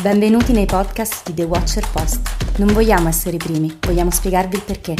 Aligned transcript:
Benvenuti 0.00 0.52
nei 0.52 0.64
podcast 0.64 1.28
di 1.28 1.34
The 1.34 1.42
Watcher 1.42 1.84
Post. 1.90 2.56
Non 2.58 2.72
vogliamo 2.72 3.08
essere 3.08 3.34
i 3.34 3.38
primi, 3.38 3.76
vogliamo 3.84 4.12
spiegarvi 4.12 4.54
il 4.54 4.62
perché. 4.62 4.94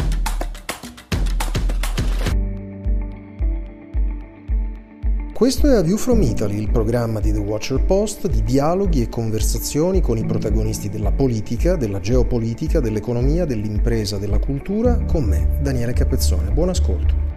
Questo 5.32 5.68
è 5.68 5.76
A 5.76 5.82
View 5.82 5.96
from 5.96 6.20
Italy, 6.22 6.58
il 6.58 6.72
programma 6.72 7.20
di 7.20 7.30
The 7.30 7.38
Watcher 7.38 7.84
Post 7.84 8.26
di 8.26 8.42
dialoghi 8.42 9.02
e 9.02 9.08
conversazioni 9.08 10.00
con 10.00 10.18
i 10.18 10.26
protagonisti 10.26 10.88
della 10.88 11.12
politica, 11.12 11.76
della 11.76 12.00
geopolitica, 12.00 12.80
dell'economia, 12.80 13.44
dell'impresa, 13.44 14.18
della 14.18 14.40
cultura, 14.40 14.98
con 15.04 15.22
me, 15.22 15.60
Daniele 15.62 15.92
Capezzone. 15.92 16.50
Buon 16.50 16.70
ascolto. 16.70 17.27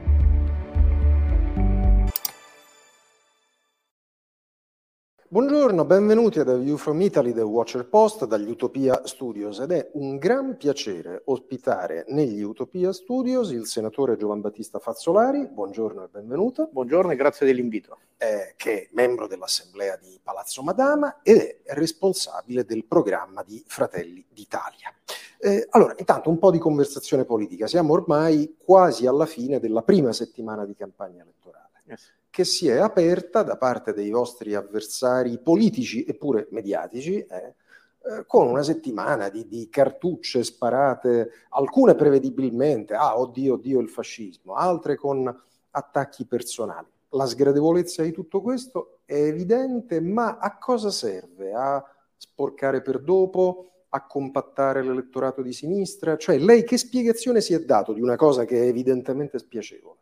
Buongiorno, 5.32 5.86
benvenuti 5.86 6.40
ad 6.40 6.50
A 6.50 6.58
View 6.58 6.76
from 6.76 7.00
Italy 7.00 7.32
del 7.32 7.46
Watcher 7.46 7.88
Post 7.88 8.26
dagli 8.26 8.50
Utopia 8.50 9.08
Studios 9.08 9.62
ed 9.62 9.72
è 9.72 9.90
un 9.94 10.18
gran 10.18 10.58
piacere 10.58 11.22
ospitare 11.24 12.04
negli 12.10 12.42
Utopia 12.42 12.92
Studios 12.92 13.52
il 13.52 13.66
senatore 13.66 14.18
Giovan 14.18 14.42
Battista 14.42 14.80
Fazzolari, 14.80 15.48
buongiorno 15.48 16.04
e 16.04 16.08
benvenuto. 16.12 16.68
Buongiorno 16.70 17.14
e 17.14 17.16
grazie 17.16 17.46
dell'invito. 17.46 18.00
Eh, 18.18 18.56
che 18.58 18.82
è 18.82 18.90
membro 18.92 19.28
dell'Assemblea 19.28 19.96
di 19.96 20.20
Palazzo 20.22 20.64
Madama 20.64 21.22
ed 21.24 21.38
è 21.38 21.60
responsabile 21.76 22.66
del 22.66 22.84
programma 22.84 23.42
di 23.42 23.64
Fratelli 23.66 24.26
d'Italia. 24.28 24.94
Eh, 25.40 25.66
allora, 25.70 25.96
intanto 25.98 26.30
un 26.30 26.40
po' 26.40 26.52
di 26.52 26.60
conversazione 26.60 27.24
politica, 27.24 27.68
siamo 27.68 27.94
ormai 27.94 28.58
quasi 28.62 29.08
alla 29.08 29.26
fine 29.26 29.62
della 29.62 29.82
prima 29.82 30.12
settimana 30.12 30.66
di 30.66 30.76
campagna 30.76 31.22
elettorale. 31.22 31.84
Yes 31.86 32.20
che 32.32 32.46
si 32.46 32.68
è 32.70 32.78
aperta 32.78 33.44
da 33.44 33.58
parte 33.58 33.94
dei 33.94 34.10
vostri 34.10 34.56
avversari 34.56 35.38
politici 35.38 36.06
eppure 36.06 36.48
mediatici, 36.52 37.18
eh, 37.18 37.56
eh, 38.04 38.26
con 38.26 38.48
una 38.48 38.64
settimana 38.64 39.30
di, 39.30 39.48
di, 39.48 39.70
cartucce 39.70 40.44
sparate, 40.44 41.30
alcune 41.50 41.94
prevedibilmente, 41.94 42.96
ah 42.96 43.20
oddio, 43.20 43.54
oddio 43.56 43.80
il 43.80 43.90
fascismo, 43.90 44.56
altre 44.56 44.96
con 44.96 45.42
attacchi 45.72 46.26
personali. 46.26 46.88
La 47.10 47.26
sgradevolezza 47.26 48.02
di 48.02 48.12
tutto 48.12 48.42
questo 48.42 49.02
è 49.06 49.16
evidente, 49.16 50.00
ma 50.00 50.38
a 50.38 50.58
cosa 50.58 50.90
serve? 50.90 51.54
A 51.54 51.84
sporcare 52.16 52.82
per 52.82 53.02
dopo? 53.02 53.68
A 53.90 54.08
compattare 54.08 54.82
l'elettorato 54.82 55.42
di 55.42 55.52
sinistra? 55.52 56.16
Cioè, 56.16 56.38
lei 56.38 56.64
che 56.64 56.78
spiegazione 56.78 57.42
si 57.42 57.54
è 57.54 57.60
dato 57.60 57.92
di 57.92 58.00
una 58.00 58.16
cosa 58.16 58.46
che 58.46 58.64
è 58.64 58.68
evidentemente 58.68 59.38
spiacevole? 59.38 59.98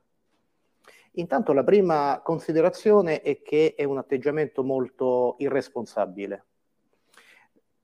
Intanto 1.19 1.51
la 1.51 1.65
prima 1.65 2.21
considerazione 2.23 3.21
è 3.21 3.41
che 3.41 3.73
è 3.75 3.83
un 3.83 3.97
atteggiamento 3.97 4.63
molto 4.63 5.35
irresponsabile. 5.39 6.45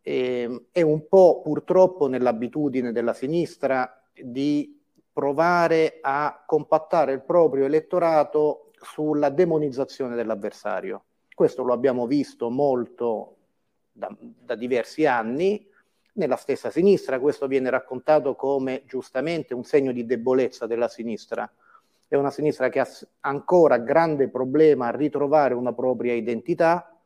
E, 0.01 0.39
ehm, 0.41 0.65
è 0.71 0.81
un 0.81 1.07
po' 1.09 1.41
purtroppo 1.41 2.07
nell'abitudine 2.07 2.93
della 2.93 3.13
sinistra 3.13 4.01
di 4.13 4.81
provare 5.11 5.99
a 6.01 6.43
compattare 6.45 7.11
il 7.11 7.23
proprio 7.23 7.65
elettorato 7.65 8.71
sulla 8.79 9.29
demonizzazione 9.29 10.15
dell'avversario. 10.15 11.03
Questo 11.33 11.63
lo 11.63 11.73
abbiamo 11.73 12.07
visto 12.07 12.49
molto 12.49 13.35
da, 13.91 14.15
da 14.17 14.55
diversi 14.55 15.05
anni, 15.05 15.69
nella 16.13 16.37
stessa 16.37 16.69
sinistra, 16.69 17.19
questo 17.19 17.45
viene 17.47 17.69
raccontato 17.69 18.35
come 18.35 18.83
giustamente 18.85 19.53
un 19.53 19.65
segno 19.65 19.91
di 19.91 20.05
debolezza 20.05 20.65
della 20.65 20.87
sinistra 20.87 21.51
è 22.07 22.15
una 22.15 22.31
sinistra 22.31 22.69
che 22.69 22.79
ha 22.79 22.87
ancora 23.21 23.77
grande 23.77 24.29
problema 24.29 24.87
a 24.87 24.95
ritrovare 24.95 25.53
una 25.53 25.73
propria 25.73 26.13
identità 26.13 26.97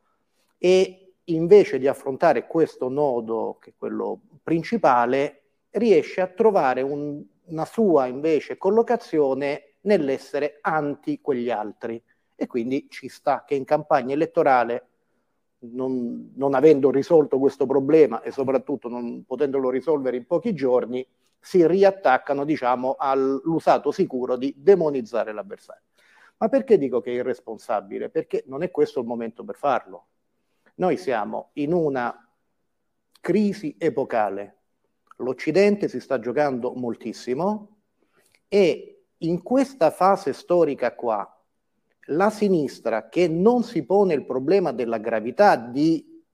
e 0.58 1.14
invece 1.24 1.78
di 1.78 1.86
affrontare 1.86 2.46
questo 2.46 2.88
nodo, 2.88 3.58
che 3.60 3.70
è 3.70 3.74
quello 3.76 4.20
principale, 4.42 5.42
riesce 5.70 6.20
a 6.20 6.26
trovare 6.26 6.82
un, 6.82 7.22
una 7.44 7.64
sua 7.64 8.06
invece 8.06 8.58
collocazione 8.58 9.76
nell'essere 9.82 10.58
anti 10.60 11.20
quegli 11.20 11.50
altri. 11.50 12.02
E 12.34 12.46
quindi 12.46 12.86
ci 12.90 13.08
sta 13.08 13.44
che 13.46 13.54
in 13.54 13.64
campagna 13.64 14.14
elettorale, 14.14 14.86
non, 15.60 16.32
non 16.36 16.54
avendo 16.54 16.90
risolto 16.90 17.38
questo 17.38 17.66
problema 17.66 18.22
e 18.22 18.30
soprattutto 18.30 18.88
non 18.88 19.24
potendolo 19.26 19.68
risolvere 19.68 20.16
in 20.16 20.26
pochi 20.26 20.54
giorni, 20.54 21.06
si 21.40 21.66
riattaccano 21.66 22.44
diciamo, 22.44 22.96
all'usato 22.98 23.90
sicuro 23.90 24.36
di 24.36 24.54
demonizzare 24.56 25.32
l'avversario. 25.32 25.84
Ma 26.36 26.48
perché 26.48 26.78
dico 26.78 27.00
che 27.00 27.10
è 27.10 27.14
irresponsabile? 27.14 28.10
Perché 28.10 28.44
non 28.46 28.62
è 28.62 28.70
questo 28.70 29.00
il 29.00 29.06
momento 29.06 29.44
per 29.44 29.56
farlo. 29.56 30.06
Noi 30.76 30.96
siamo 30.96 31.50
in 31.54 31.72
una 31.72 32.28
crisi 33.20 33.74
epocale. 33.78 34.56
L'Occidente 35.16 35.88
si 35.88 36.00
sta 36.00 36.18
giocando 36.18 36.72
moltissimo 36.72 37.80
e 38.48 39.04
in 39.18 39.42
questa 39.42 39.90
fase 39.90 40.32
storica 40.32 40.94
qua 40.94 41.40
la 42.06 42.30
sinistra 42.30 43.08
che 43.08 43.28
non 43.28 43.62
si 43.62 43.84
pone 43.84 44.14
il 44.14 44.24
problema 44.24 44.72
della 44.72 44.98
gravità 44.98 45.56
di 45.56 46.24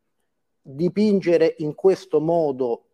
dipingere 0.63 1.57
in 1.59 1.75
questo 1.75 2.21
modo 2.21 2.86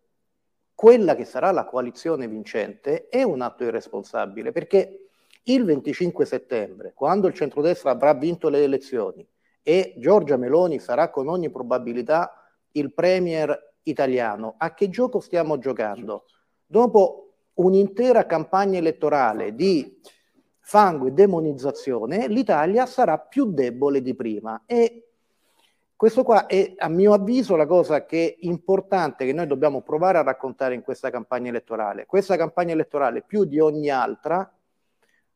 quella 0.75 1.15
che 1.15 1.25
sarà 1.25 1.51
la 1.51 1.65
coalizione 1.65 2.27
vincente 2.27 3.07
è 3.07 3.23
un 3.23 3.41
atto 3.41 3.63
irresponsabile 3.63 4.51
perché 4.51 5.07
il 5.43 5.65
25 5.65 6.25
settembre, 6.25 6.93
quando 6.93 7.27
il 7.27 7.33
centrodestra 7.33 7.91
avrà 7.91 8.13
vinto 8.13 8.49
le 8.49 8.63
elezioni 8.63 9.27
e 9.61 9.93
Giorgia 9.97 10.37
Meloni 10.37 10.79
sarà 10.79 11.09
con 11.09 11.27
ogni 11.27 11.49
probabilità 11.49 12.33
il 12.71 12.93
premier 12.93 13.73
italiano, 13.83 14.55
a 14.57 14.73
che 14.73 14.89
gioco 14.89 15.19
stiamo 15.19 15.57
giocando? 15.57 16.25
Dopo 16.65 17.35
un'intera 17.55 18.25
campagna 18.25 18.77
elettorale 18.77 19.53
di 19.53 19.99
fango 20.59 21.07
e 21.07 21.11
demonizzazione, 21.11 22.27
l'Italia 22.27 22.85
sarà 22.85 23.19
più 23.19 23.51
debole 23.51 24.01
di 24.01 24.15
prima 24.15 24.63
e 24.65 25.12
questo 26.03 26.23
qua 26.25 26.47
è, 26.47 26.73
a 26.79 26.89
mio 26.89 27.13
avviso, 27.13 27.55
la 27.55 27.65
cosa 27.65 28.05
che 28.05 28.31
è 28.33 28.35
importante 28.45 29.25
che 29.25 29.31
noi 29.31 29.47
dobbiamo 29.47 29.81
provare 29.83 30.17
a 30.17 30.21
raccontare 30.21 30.75
in 30.75 30.81
questa 30.81 31.09
campagna 31.09 31.47
elettorale. 31.47 32.05
Questa 32.05 32.35
campagna 32.35 32.73
elettorale, 32.73 33.21
più 33.21 33.45
di 33.45 33.57
ogni 33.61 33.89
altra, 33.89 34.53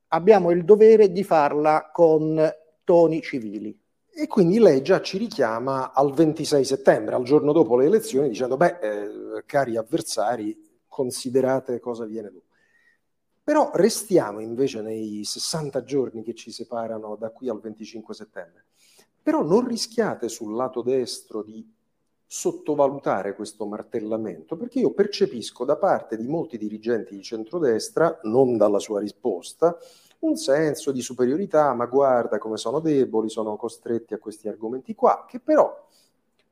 abbiamo 0.07 0.51
il 0.51 0.65
dovere 0.65 1.13
di 1.13 1.23
farla 1.23 1.89
con 1.93 2.53
toni 2.83 3.21
civili. 3.21 3.79
E 4.13 4.27
quindi 4.27 4.59
lei 4.59 4.81
già 4.81 4.99
ci 4.99 5.17
richiama 5.17 5.93
al 5.93 6.13
26 6.13 6.65
settembre, 6.65 7.15
al 7.15 7.23
giorno 7.23 7.53
dopo 7.53 7.77
le 7.77 7.85
elezioni, 7.85 8.27
dicendo, 8.27 8.57
beh, 8.57 8.79
eh, 8.81 9.43
cari 9.45 9.77
avversari, 9.77 10.81
considerate 10.85 11.79
cosa 11.79 12.03
viene 12.03 12.29
dopo. 12.29 12.47
Però 13.41 13.71
restiamo 13.73 14.41
invece 14.41 14.81
nei 14.81 15.23
60 15.23 15.81
giorni 15.83 16.23
che 16.23 16.33
ci 16.33 16.51
separano 16.51 17.15
da 17.15 17.29
qui 17.29 17.47
al 17.47 17.61
25 17.61 18.13
settembre. 18.13 18.65
Però 19.27 19.43
non 19.43 19.67
rischiate 19.67 20.29
sul 20.29 20.55
lato 20.55 20.81
destro 20.81 21.43
di 21.43 21.69
sottovalutare 22.25 23.35
questo 23.35 23.65
martellamento, 23.65 24.55
perché 24.55 24.79
io 24.79 24.93
percepisco 24.93 25.65
da 25.65 25.75
parte 25.75 26.15
di 26.15 26.29
molti 26.29 26.57
dirigenti 26.57 27.13
di 27.13 27.21
centrodestra, 27.21 28.21
non 28.23 28.55
dalla 28.55 28.79
sua 28.79 29.01
risposta, 29.01 29.77
un 30.19 30.37
senso 30.37 30.93
di 30.93 31.01
superiorità, 31.01 31.73
ma 31.73 31.87
guarda 31.87 32.37
come 32.37 32.55
sono 32.55 32.79
deboli, 32.79 33.27
sono 33.27 33.57
costretti 33.57 34.13
a 34.13 34.17
questi 34.17 34.47
argomenti 34.47 34.95
qua, 34.95 35.25
che 35.27 35.41
però 35.41 35.77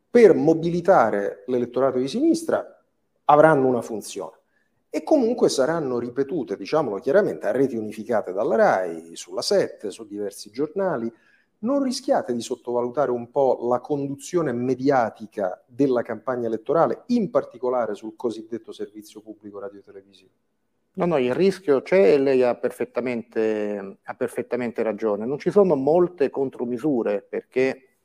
per 0.09 0.33
mobilitare 0.33 1.45
l'elettorato 1.47 1.97
di 1.97 2.09
sinistra 2.09 2.83
avranno 3.23 3.67
una 3.67 3.81
funzione. 3.81 4.35
E 4.89 5.01
comunque 5.01 5.47
saranno 5.47 5.97
ripetute, 5.97 6.57
diciamolo 6.57 6.99
chiaramente, 6.99 7.47
a 7.47 7.51
reti 7.51 7.77
unificate 7.77 8.33
dalla 8.33 8.57
RAI, 8.57 9.15
sulla 9.15 9.41
7, 9.41 9.91
su 9.91 10.05
diversi 10.05 10.49
giornali, 10.51 11.09
non 11.65 11.83
rischiate 11.83 12.31
di 12.33 12.41
sottovalutare 12.41 13.11
un 13.11 13.29
po' 13.31 13.67
la 13.67 13.79
conduzione 13.79 14.53
mediatica 14.53 15.61
della 15.65 16.03
campagna 16.03 16.47
elettorale, 16.47 17.03
in 17.07 17.29
particolare 17.31 17.95
sul 17.95 18.15
cosiddetto 18.15 18.71
servizio 18.71 19.19
pubblico 19.19 19.59
radio-televisivo? 19.59 20.29
No, 20.93 21.05
no, 21.05 21.17
il 21.17 21.33
rischio 21.33 21.81
c'è 21.81 22.13
e 22.13 22.17
lei 22.17 22.41
ha 22.43 22.55
perfettamente, 22.55 23.97
ha 24.01 24.13
perfettamente 24.13 24.81
ragione. 24.81 25.25
Non 25.25 25.39
ci 25.39 25.51
sono 25.51 25.75
molte 25.75 26.29
contromisure 26.29 27.21
perché 27.27 27.97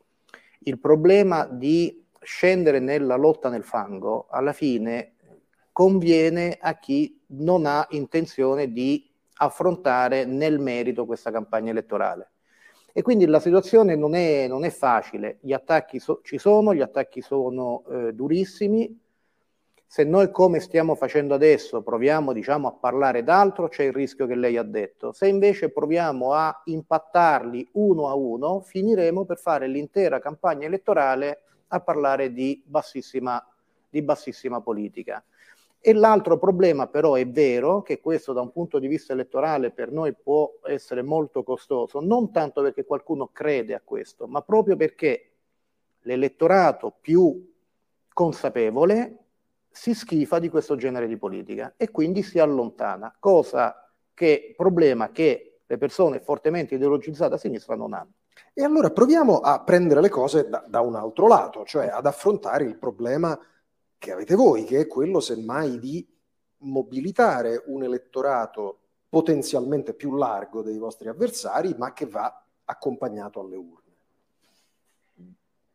il 0.61 0.81
problema 0.81 1.45
di 1.47 2.05
scendere 2.21 2.81
nella 2.81 3.17
lotta 3.17 3.49
nel 3.49 3.63
fango 3.63 4.27
alla 4.29 4.53
fine 4.53 5.15
conviene 5.71 6.59
a 6.61 6.79
chi 6.79 7.23
non 7.29 7.65
ha 7.65 7.87
intenzione 7.91 8.73
di 8.73 9.09
affrontare 9.35 10.25
nel 10.25 10.59
merito 10.59 11.07
questa 11.07 11.31
campagna 11.31 11.71
elettorale. 11.71 12.31
E 12.93 13.03
quindi 13.03 13.27
la 13.27 13.41
situazione 13.41 13.95
non 13.95 14.15
è, 14.15 14.47
non 14.49 14.65
è 14.65 14.71
facile, 14.71 15.39
gli 15.41 15.53
attacchi 15.53 15.99
so, 16.01 16.21
ci 16.23 16.39
sono, 16.39 16.75
gli 16.75 16.81
attacchi 16.81 17.21
sono 17.21 17.85
eh, 17.91 18.13
durissimi. 18.13 18.99
Se 19.87 20.05
noi 20.05 20.31
come 20.31 20.61
stiamo 20.61 20.95
facendo 20.95 21.35
adesso 21.35 21.83
proviamo 21.83 22.33
diciamo, 22.33 22.69
a 22.69 22.73
parlare 22.73 23.25
d'altro, 23.25 23.69
c'è 23.69 23.85
il 23.85 23.93
rischio 23.93 24.27
che 24.27 24.37
lei 24.37 24.57
ha 24.57 24.63
detto. 24.63 25.13
Se 25.13 25.27
invece 25.27 25.71
proviamo 25.71 26.33
a 26.33 26.63
impattarli 26.65 27.71
uno 27.73 28.09
a 28.09 28.15
uno, 28.15 28.61
finiremo 28.61 29.25
per 29.25 29.39
fare 29.39 29.67
l'intera 29.67 30.21
campagna 30.21 30.67
elettorale 30.67 31.43
a 31.69 31.81
parlare 31.81 32.33
di 32.33 32.63
bassissima, 32.65 33.45
di 33.89 34.03
bassissima 34.03 34.61
politica. 34.61 35.23
E 35.83 35.95
l'altro 35.95 36.39
problema 36.39 36.89
però 36.89 37.15
è 37.15 37.27
vero 37.27 37.81
che 37.81 38.01
questo 38.01 38.35
da 38.35 38.43
un 38.43 38.53
punto 38.53 38.79
di 38.79 38.87
vista 38.87 39.15
elettorale 39.15 39.71
per 39.71 39.91
noi 39.91 40.15
può 40.15 40.59
essere 40.65 41.01
molto 41.01 41.43
costoso, 41.43 42.01
non 42.01 42.31
tanto 42.31 42.61
perché 42.61 42.85
qualcuno 42.85 43.31
crede 43.33 43.73
a 43.75 43.81
questo, 43.83 44.27
ma 44.27 44.43
proprio 44.43 44.77
perché 44.77 45.31
l'elettorato 46.03 46.95
più 47.01 47.51
consapevole 48.13 49.17
si 49.71 49.95
schifa 49.95 50.39
di 50.39 50.51
questo 50.51 50.77
genere 50.77 51.07
di 51.07 51.17
politica 51.17 51.73
e 51.79 51.91
quindi 51.91 52.23
si 52.23 52.39
allontana, 52.39 53.15
cosa 53.19 53.91
che 54.13 54.53
problema 54.55 55.11
che 55.11 55.61
le 55.67 55.79
persone 55.79 56.21
fortemente 56.21 56.75
ideologizzate 56.75 57.35
a 57.35 57.39
sinistra 57.39 57.75
non 57.75 57.95
hanno. 57.95 58.13
E 58.53 58.65
allora 58.65 58.91
proviamo 58.91 59.39
a 59.39 59.63
prendere 59.63 60.03
le 60.03 60.09
cose 60.11 60.47
da, 60.49 60.63
da 60.67 60.81
un 60.81 60.95
altro 60.95 61.27
lato, 61.27 61.65
cioè 61.65 61.87
ad 61.87 62.05
affrontare 62.05 62.65
il 62.65 62.77
problema 62.77 63.39
che 64.01 64.13
avete 64.13 64.35
voi, 64.35 64.65
che 64.65 64.81
è 64.81 64.87
quello 64.87 65.21
semmai 65.21 65.79
di 65.79 66.05
mobilitare 66.63 67.63
un 67.67 67.85
elettorato 67.85 68.79
potenzialmente 69.11 69.93
più 69.93 70.17
largo 70.17 70.63
dei 70.63 70.79
vostri 70.79 71.09
avversari, 71.09 71.75
ma 71.77 71.93
che 71.93 72.07
va 72.07 72.43
accompagnato 72.65 73.41
alle 73.41 73.57
urne. 73.57 73.79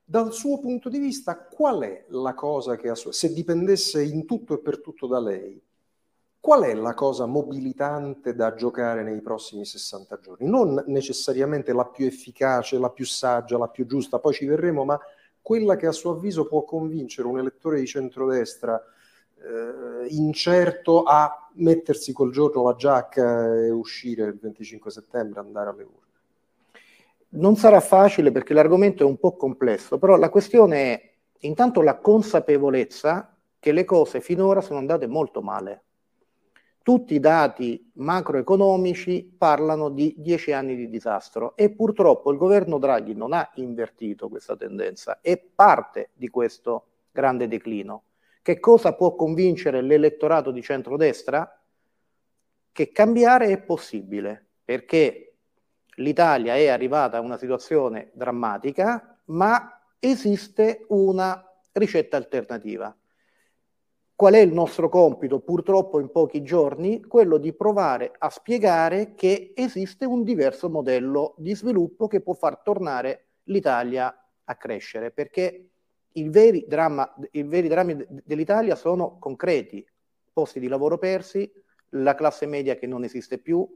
Dal 0.04 0.33
suo 0.33 0.60
punto 0.60 0.89
di 0.89 0.98
vista, 0.98 1.38
qual 1.38 1.81
è 1.81 2.06
la 2.10 2.33
cosa 2.33 2.75
che, 2.75 2.95
se 2.95 3.31
dipendesse 3.31 4.04
in 4.04 4.25
tutto 4.25 4.56
e 4.56 4.60
per 4.60 4.81
tutto 4.81 5.06
da 5.06 5.19
lei, 5.19 5.62
qual 6.39 6.63
è 6.63 6.74
la 6.74 6.95
cosa 6.95 7.28
mobilitante 7.28 8.33
da 8.33 8.56
giocare 8.56 9.04
nei 9.04 9.21
prossimi 9.21 9.66
60 9.66 10.19
giorni? 10.19 10.50
Non 10.50 10.83
necessariamente 10.88 11.74
la 11.74 11.86
più 11.86 12.07
efficace, 12.07 12.80
la 12.80 12.89
più 12.89 13.06
saggia, 13.06 13.60
la 13.60 13.68
più 13.68 13.86
giusta, 13.86 14.18
poi 14.18 14.33
ci 14.33 14.45
verremo, 14.45 14.83
ma 14.83 15.00
quella 15.45 15.75
che 15.75 15.86
a 15.86 15.92
suo 15.92 16.13
avviso 16.13 16.47
può 16.47 16.63
convincere 16.63 17.27
un 17.27 17.38
elettore 17.38 17.80
di 17.80 17.86
centrodestra 17.86 18.83
eh, 19.38 20.07
incerto 20.07 21.03
a 21.03 21.51
mettersi 21.57 22.13
quel 22.13 22.31
giorno 22.31 22.63
la 22.63 22.74
giacca 22.74 23.53
e 23.53 23.69
uscire 23.69 24.25
il 24.25 24.39
25 24.42 24.89
settembre, 24.89 25.42
andare 25.42 25.69
alle 25.69 25.83
urne? 25.83 26.80
Non 27.38 27.57
sarà 27.57 27.80
facile 27.80 28.31
perché 28.31 28.56
l'argomento 28.56 29.03
è 29.03 29.06
un 29.06 29.18
po' 29.18 29.36
complesso, 29.36 30.00
però 30.00 30.15
la 30.15 30.30
questione 30.30 31.01
è 31.38 31.45
intanto 31.45 31.81
la 31.81 31.97
consapevolezza 31.97 33.38
che 33.59 33.71
le 33.71 33.86
cose 33.86 34.21
finora 34.21 34.62
sono 34.62 34.80
andate 34.80 35.06
molto 35.06 35.44
male. 35.44 35.83
Tutti 36.86 37.16
i 37.16 37.20
dati 37.20 37.90
macroeconomici 37.94 39.34
parlano 39.36 39.90
di 39.90 40.14
dieci 40.20 40.52
anni 40.52 40.76
di 40.76 40.88
disastro 40.88 41.56
e 41.56 41.72
purtroppo 41.72 42.30
il 42.30 42.38
governo 42.38 42.78
Draghi 42.78 43.16
non 43.16 43.34
ha 43.34 43.50
invertito 43.56 44.30
questa 44.30 44.56
tendenza, 44.56 45.18
è 45.20 45.36
parte 45.36 46.12
di 46.14 46.30
questo 46.30 46.86
grande 47.12 47.48
declino. 47.48 48.04
Che 48.40 48.60
cosa 48.60 48.94
può 48.94 49.16
convincere 49.16 49.82
l'elettorato 49.82 50.52
di 50.52 50.62
centrodestra? 50.62 51.60
Che 52.72 52.92
cambiare 52.92 53.48
è 53.48 53.58
possibile, 53.58 54.46
perché 54.64 55.38
l'Italia 55.96 56.54
è 56.54 56.68
arrivata 56.68 57.18
a 57.18 57.22
una 57.22 57.40
situazione 57.40 58.12
drammatica, 58.14 59.18
ma 59.26 59.81
esiste 59.98 60.86
una 60.90 61.44
ricetta 61.72 62.16
alternativa. 62.16 62.96
Qual 64.18 64.34
è 64.34 64.40
il 64.40 64.54
nostro 64.54 64.88
compito, 64.88 65.42
purtroppo 65.42 66.00
in 66.00 66.10
pochi 66.10 66.42
giorni? 66.42 67.04
Quello 67.04 67.38
di 67.38 67.52
provare 67.52 68.14
a 68.18 68.30
spiegare 68.30 69.14
che 69.14 69.52
esiste 69.54 70.06
un 70.06 70.24
diverso 70.24 70.70
modello 70.70 71.34
di 71.36 71.54
sviluppo 71.54 72.08
che 72.08 72.22
può 72.22 72.34
far 72.34 72.62
tornare 72.62 73.32
l'Italia 73.44 74.18
a 74.46 74.56
crescere, 74.56 75.12
perché 75.12 75.70
i 76.14 76.30
veri, 76.30 76.64
dramma, 76.66 77.14
i 77.32 77.44
veri 77.44 77.68
drammi 77.68 78.06
dell'Italia 78.24 78.76
sono 78.76 79.18
concreti, 79.20 79.86
posti 80.32 80.62
di 80.62 80.70
lavoro 80.70 80.98
persi, 80.98 81.52
la 81.90 82.16
classe 82.16 82.46
media 82.46 82.76
che 82.76 82.88
non 82.88 83.04
esiste 83.04 83.38
più, 83.38 83.68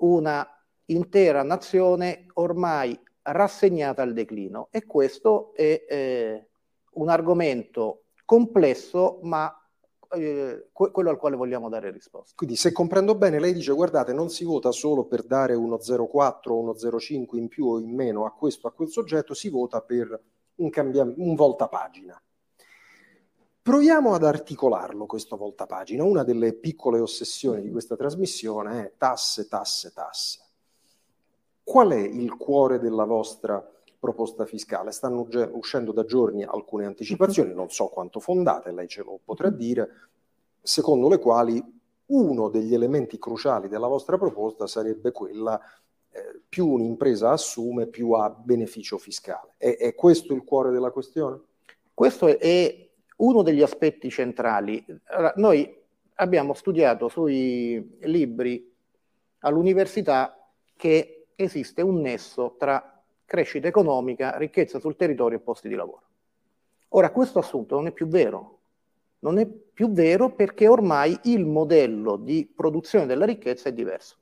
una 0.00 0.46
intera 0.86 1.42
nazione 1.42 2.26
ormai 2.34 3.00
rassegnata 3.22 4.02
al 4.02 4.12
declino 4.12 4.68
e 4.70 4.84
questo 4.84 5.54
è 5.54 5.86
eh, 5.88 6.48
un 6.90 7.08
argomento 7.08 8.02
complesso 8.26 9.20
ma 9.22 9.58
eh, 10.16 10.68
quello 10.72 11.10
al 11.10 11.16
quale 11.16 11.36
vogliamo 11.36 11.68
dare 11.68 11.90
risposta. 11.90 12.34
Quindi 12.34 12.56
se 12.56 12.72
comprendo 12.72 13.14
bene, 13.14 13.38
lei 13.38 13.52
dice 13.52 13.72
guardate 13.72 14.12
non 14.12 14.30
si 14.30 14.44
vota 14.44 14.72
solo 14.72 15.04
per 15.04 15.22
dare 15.24 15.54
uno 15.54 15.76
0,4 15.76 16.50
o 16.50 16.58
uno 16.58 16.72
0,5 16.72 17.36
in 17.36 17.48
più 17.48 17.66
o 17.66 17.78
in 17.78 17.94
meno 17.94 18.24
a 18.24 18.32
questo 18.32 18.66
o 18.66 18.70
a 18.70 18.72
quel 18.72 18.88
soggetto, 18.88 19.34
si 19.34 19.48
vota 19.48 19.80
per 19.80 20.20
un, 20.56 20.70
cambiam- 20.70 21.14
un 21.16 21.34
voltapagina. 21.34 22.20
Proviamo 23.62 24.14
ad 24.14 24.24
articolarlo 24.24 25.06
questo 25.06 25.36
voltapagina. 25.36 26.04
Una 26.04 26.22
delle 26.22 26.52
piccole 26.52 27.00
ossessioni 27.00 27.62
di 27.62 27.70
questa 27.70 27.96
trasmissione 27.96 28.84
è 28.84 28.92
tasse, 28.96 29.48
tasse, 29.48 29.92
tasse. 29.92 30.40
Qual 31.64 31.90
è 31.90 31.98
il 31.98 32.36
cuore 32.36 32.78
della 32.78 33.04
vostra 33.04 33.60
proposta 34.06 34.46
fiscale. 34.46 34.92
Stanno 34.92 35.26
uscendo 35.52 35.90
da 35.90 36.04
giorni 36.04 36.44
alcune 36.44 36.86
anticipazioni, 36.86 37.52
non 37.52 37.70
so 37.70 37.88
quanto 37.88 38.20
fondate, 38.20 38.70
lei 38.70 38.86
ce 38.86 39.02
lo 39.02 39.18
potrà 39.24 39.50
dire, 39.50 39.88
secondo 40.62 41.08
le 41.08 41.18
quali 41.18 41.60
uno 42.06 42.48
degli 42.48 42.72
elementi 42.72 43.18
cruciali 43.18 43.68
della 43.68 43.88
vostra 43.88 44.16
proposta 44.16 44.68
sarebbe 44.68 45.10
quella 45.10 45.60
eh, 46.10 46.40
più 46.48 46.68
un'impresa 46.68 47.32
assume, 47.32 47.88
più 47.88 48.12
ha 48.12 48.30
beneficio 48.30 48.96
fiscale. 48.96 49.54
È, 49.56 49.76
è 49.76 49.94
questo 49.96 50.32
il 50.32 50.44
cuore 50.44 50.70
della 50.70 50.92
questione? 50.92 51.40
Questo 51.92 52.38
è 52.38 52.88
uno 53.16 53.42
degli 53.42 53.62
aspetti 53.62 54.08
centrali. 54.08 54.84
Allora, 55.06 55.32
noi 55.36 55.82
abbiamo 56.14 56.54
studiato 56.54 57.08
sui 57.08 57.98
libri 58.02 58.72
all'università 59.40 60.48
che 60.76 61.26
esiste 61.34 61.82
un 61.82 62.00
nesso 62.00 62.54
tra 62.56 62.95
crescita 63.26 63.68
economica, 63.68 64.38
ricchezza 64.38 64.78
sul 64.78 64.96
territorio 64.96 65.36
e 65.36 65.40
posti 65.40 65.68
di 65.68 65.74
lavoro. 65.74 66.02
Ora, 66.90 67.10
questo 67.10 67.40
assunto 67.40 67.74
non 67.74 67.88
è 67.88 67.92
più 67.92 68.06
vero. 68.06 68.54
Non 69.18 69.38
è 69.38 69.46
più 69.46 69.90
vero 69.90 70.30
perché 70.30 70.68
ormai 70.68 71.18
il 71.24 71.44
modello 71.44 72.16
di 72.16 72.50
produzione 72.54 73.06
della 73.06 73.26
ricchezza 73.26 73.68
è 73.68 73.72
diverso. 73.72 74.16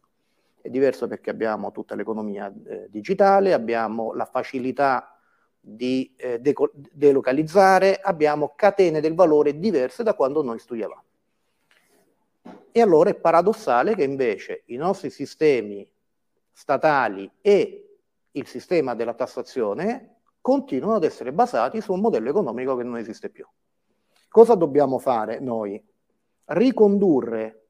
È 0.60 0.70
diverso 0.70 1.06
perché 1.06 1.30
abbiamo 1.30 1.70
tutta 1.72 1.94
l'economia 1.94 2.52
eh, 2.66 2.86
digitale, 2.88 3.52
abbiamo 3.52 4.14
la 4.14 4.24
facilità 4.24 5.18
di 5.60 6.12
eh, 6.16 6.40
deco- 6.40 6.72
delocalizzare, 6.72 8.00
abbiamo 8.00 8.54
catene 8.56 9.00
del 9.00 9.14
valore 9.14 9.58
diverse 9.58 10.02
da 10.02 10.14
quando 10.14 10.42
noi 10.42 10.58
studiavamo. 10.58 11.02
E 12.72 12.80
allora 12.80 13.10
è 13.10 13.14
paradossale 13.14 13.94
che 13.94 14.04
invece 14.04 14.62
i 14.66 14.76
nostri 14.76 15.10
sistemi 15.10 15.88
statali 16.50 17.30
e 17.40 17.83
il 18.36 18.46
sistema 18.46 18.94
della 18.94 19.14
tassazione 19.14 20.20
continuano 20.40 20.94
ad 20.94 21.04
essere 21.04 21.32
basati 21.32 21.80
su 21.80 21.92
un 21.92 22.00
modello 22.00 22.28
economico 22.28 22.76
che 22.76 22.82
non 22.82 22.96
esiste 22.96 23.30
più. 23.30 23.46
Cosa 24.28 24.54
dobbiamo 24.54 24.98
fare 24.98 25.38
noi? 25.38 25.82
Ricondurre 26.46 27.68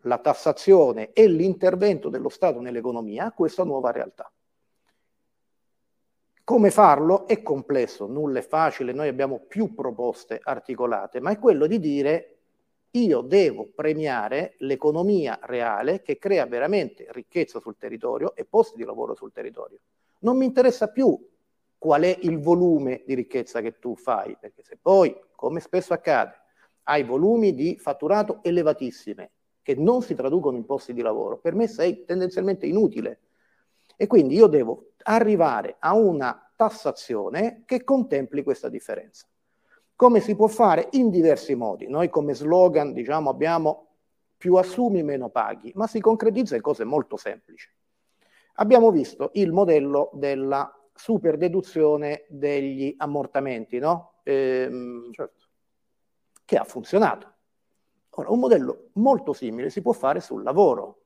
la 0.00 0.18
tassazione 0.18 1.12
e 1.12 1.28
l'intervento 1.28 2.08
dello 2.08 2.28
Stato 2.28 2.60
nell'economia 2.60 3.26
a 3.26 3.32
questa 3.32 3.64
nuova 3.64 3.90
realtà. 3.90 4.30
Come 6.42 6.70
farlo 6.70 7.26
è 7.26 7.42
complesso, 7.42 8.06
nulla 8.06 8.38
è 8.38 8.42
facile, 8.42 8.92
noi 8.92 9.08
abbiamo 9.08 9.40
più 9.40 9.74
proposte 9.74 10.40
articolate, 10.42 11.20
ma 11.20 11.30
è 11.30 11.38
quello 11.38 11.66
di 11.66 11.78
dire 11.78 12.36
io 12.92 13.20
devo 13.20 13.68
premiare 13.74 14.54
l'economia 14.58 15.38
reale 15.42 16.02
che 16.02 16.18
crea 16.18 16.46
veramente 16.46 17.06
ricchezza 17.10 17.60
sul 17.60 17.76
territorio 17.76 18.34
e 18.34 18.44
posti 18.44 18.76
di 18.76 18.84
lavoro 18.84 19.14
sul 19.14 19.32
territorio. 19.32 19.80
Non 20.20 20.36
mi 20.36 20.44
interessa 20.46 20.88
più 20.88 21.18
qual 21.78 22.02
è 22.02 22.18
il 22.22 22.38
volume 22.38 23.02
di 23.06 23.14
ricchezza 23.14 23.60
che 23.60 23.78
tu 23.78 23.96
fai, 23.96 24.36
perché 24.40 24.62
se 24.62 24.78
poi, 24.80 25.14
come 25.34 25.60
spesso 25.60 25.92
accade, 25.92 26.34
hai 26.84 27.04
volumi 27.04 27.54
di 27.54 27.76
fatturato 27.78 28.40
elevatissime 28.42 29.30
che 29.62 29.74
non 29.74 30.02
si 30.02 30.14
traducono 30.14 30.56
in 30.56 30.64
posti 30.64 30.92
di 30.92 31.02
lavoro, 31.02 31.38
per 31.38 31.54
me 31.54 31.66
sei 31.66 32.04
tendenzialmente 32.04 32.66
inutile. 32.66 33.20
E 33.96 34.06
quindi 34.06 34.36
io 34.36 34.46
devo 34.46 34.92
arrivare 35.02 35.76
a 35.78 35.94
una 35.94 36.52
tassazione 36.54 37.62
che 37.64 37.82
contempli 37.82 38.42
questa 38.42 38.68
differenza. 38.68 39.26
Come 39.94 40.20
si 40.20 40.36
può 40.36 40.46
fare? 40.46 40.88
In 40.92 41.10
diversi 41.10 41.54
modi. 41.54 41.88
Noi 41.88 42.08
come 42.10 42.34
slogan 42.34 42.92
diciamo 42.92 43.30
abbiamo 43.30 43.86
più 44.36 44.54
assumi 44.54 45.02
meno 45.02 45.30
paghi, 45.30 45.72
ma 45.74 45.86
si 45.86 46.00
concretizza 46.00 46.54
in 46.54 46.62
cose 46.62 46.84
molto 46.84 47.16
semplici. 47.16 47.68
Abbiamo 48.56 48.90
visto 48.90 49.30
il 49.34 49.52
modello 49.52 50.10
della 50.14 50.70
super 50.94 51.36
deduzione 51.36 52.24
degli 52.28 52.94
ammortamenti, 52.96 53.78
no? 53.78 54.16
ehm, 54.26 55.12
certo. 55.12 55.44
che 56.44 56.56
ha 56.56 56.64
funzionato. 56.64 57.32
Ora, 58.10 58.30
un 58.30 58.38
modello 58.38 58.90
molto 58.94 59.32
simile 59.32 59.70
si 59.70 59.82
può 59.82 59.92
fare 59.92 60.20
sul 60.20 60.42
lavoro. 60.42 61.02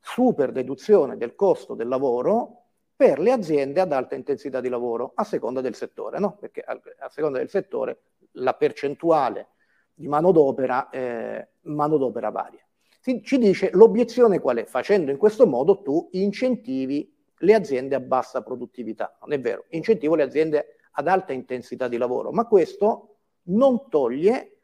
Super 0.00 0.50
deduzione 0.52 1.16
del 1.16 1.34
costo 1.34 1.74
del 1.74 1.88
lavoro 1.88 2.62
per 2.96 3.18
le 3.18 3.32
aziende 3.32 3.80
ad 3.80 3.92
alta 3.92 4.14
intensità 4.14 4.60
di 4.60 4.68
lavoro, 4.68 5.12
a 5.14 5.24
seconda 5.24 5.60
del 5.60 5.74
settore, 5.74 6.18
no? 6.18 6.36
perché 6.36 6.60
a, 6.60 6.78
a 7.00 7.08
seconda 7.08 7.38
del 7.38 7.48
settore 7.48 8.02
la 8.32 8.54
percentuale 8.54 9.48
di 9.92 10.08
manodopera, 10.08 10.90
eh, 10.90 11.48
manodopera 11.62 12.30
varia. 12.30 12.63
Ci 13.04 13.36
dice 13.36 13.68
l'obiezione 13.74 14.40
qual 14.40 14.56
è? 14.56 14.64
Facendo 14.64 15.10
in 15.10 15.18
questo 15.18 15.46
modo 15.46 15.82
tu 15.82 16.08
incentivi 16.12 17.14
le 17.36 17.54
aziende 17.54 17.94
a 17.94 18.00
bassa 18.00 18.42
produttività. 18.42 19.18
Non 19.20 19.32
è 19.32 19.40
vero, 19.40 19.66
incentivo 19.70 20.14
le 20.14 20.22
aziende 20.22 20.76
ad 20.92 21.06
alta 21.06 21.34
intensità 21.34 21.86
di 21.86 21.98
lavoro, 21.98 22.32
ma 22.32 22.46
questo 22.46 23.16
non 23.48 23.90
toglie 23.90 24.56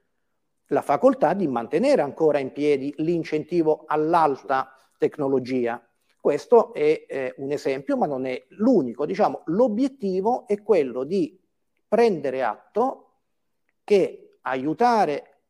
la 0.68 0.80
facoltà 0.80 1.34
di 1.34 1.48
mantenere 1.48 2.00
ancora 2.00 2.38
in 2.38 2.52
piedi 2.52 2.94
l'incentivo 2.96 3.84
all'alta 3.86 4.74
tecnologia. 4.96 5.86
Questo 6.18 6.72
è 6.72 7.04
eh, 7.06 7.34
un 7.36 7.50
esempio, 7.50 7.98
ma 7.98 8.06
non 8.06 8.24
è 8.24 8.42
l'unico. 8.50 9.04
Diciamo, 9.04 9.42
l'obiettivo 9.46 10.46
è 10.46 10.62
quello 10.62 11.04
di 11.04 11.38
prendere 11.86 12.42
atto 12.42 13.16
che 13.84 14.38
aiutare 14.42 15.40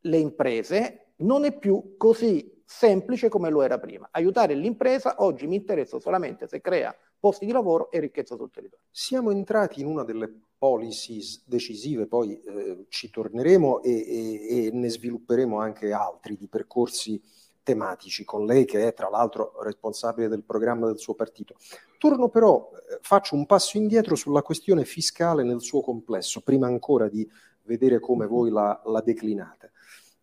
le 0.00 0.18
imprese 0.18 1.09
non 1.20 1.44
è 1.44 1.56
più 1.56 1.94
così 1.96 2.62
semplice 2.64 3.28
come 3.28 3.50
lo 3.50 3.62
era 3.62 3.78
prima. 3.78 4.08
Aiutare 4.12 4.54
l'impresa 4.54 5.16
oggi 5.18 5.46
mi 5.46 5.56
interessa 5.56 5.98
solamente 5.98 6.46
se 6.46 6.60
crea 6.60 6.94
posti 7.18 7.44
di 7.44 7.52
lavoro 7.52 7.90
e 7.90 7.98
ricchezza 7.98 8.36
sul 8.36 8.50
territorio. 8.50 8.86
Siamo 8.90 9.30
entrati 9.30 9.80
in 9.80 9.86
una 9.86 10.04
delle 10.04 10.32
policies 10.56 11.44
decisive, 11.46 12.06
poi 12.06 12.40
eh, 12.40 12.86
ci 12.88 13.10
torneremo 13.10 13.82
e, 13.82 13.90
e, 13.90 14.66
e, 14.66 14.70
ne 14.72 14.88
svilupperemo 14.88 15.58
anche 15.58 15.92
altri 15.92 16.36
di 16.36 16.48
percorsi 16.48 17.20
tematici 17.62 18.24
con 18.24 18.46
lei 18.46 18.64
che 18.64 18.86
è 18.86 18.94
tra 18.94 19.10
l'altro 19.10 19.60
responsabile 19.62 20.28
del 20.28 20.44
programma 20.44 20.86
del 20.86 20.98
suo 20.98 21.14
partito. 21.14 21.56
Torno 21.98 22.28
però, 22.28 22.70
eh, 22.72 22.98
faccio 23.02 23.34
un 23.34 23.46
passo 23.46 23.76
indietro 23.76 24.14
sulla 24.14 24.42
questione 24.42 24.84
fiscale 24.84 25.42
nel 25.42 25.60
suo 25.60 25.80
complesso, 25.80 26.40
prima 26.40 26.66
ancora 26.66 27.08
di 27.08 27.28
vedere 27.64 28.00
come 28.00 28.26
voi 28.26 28.50
la, 28.50 28.80
la 28.84 29.00
declinate. 29.00 29.72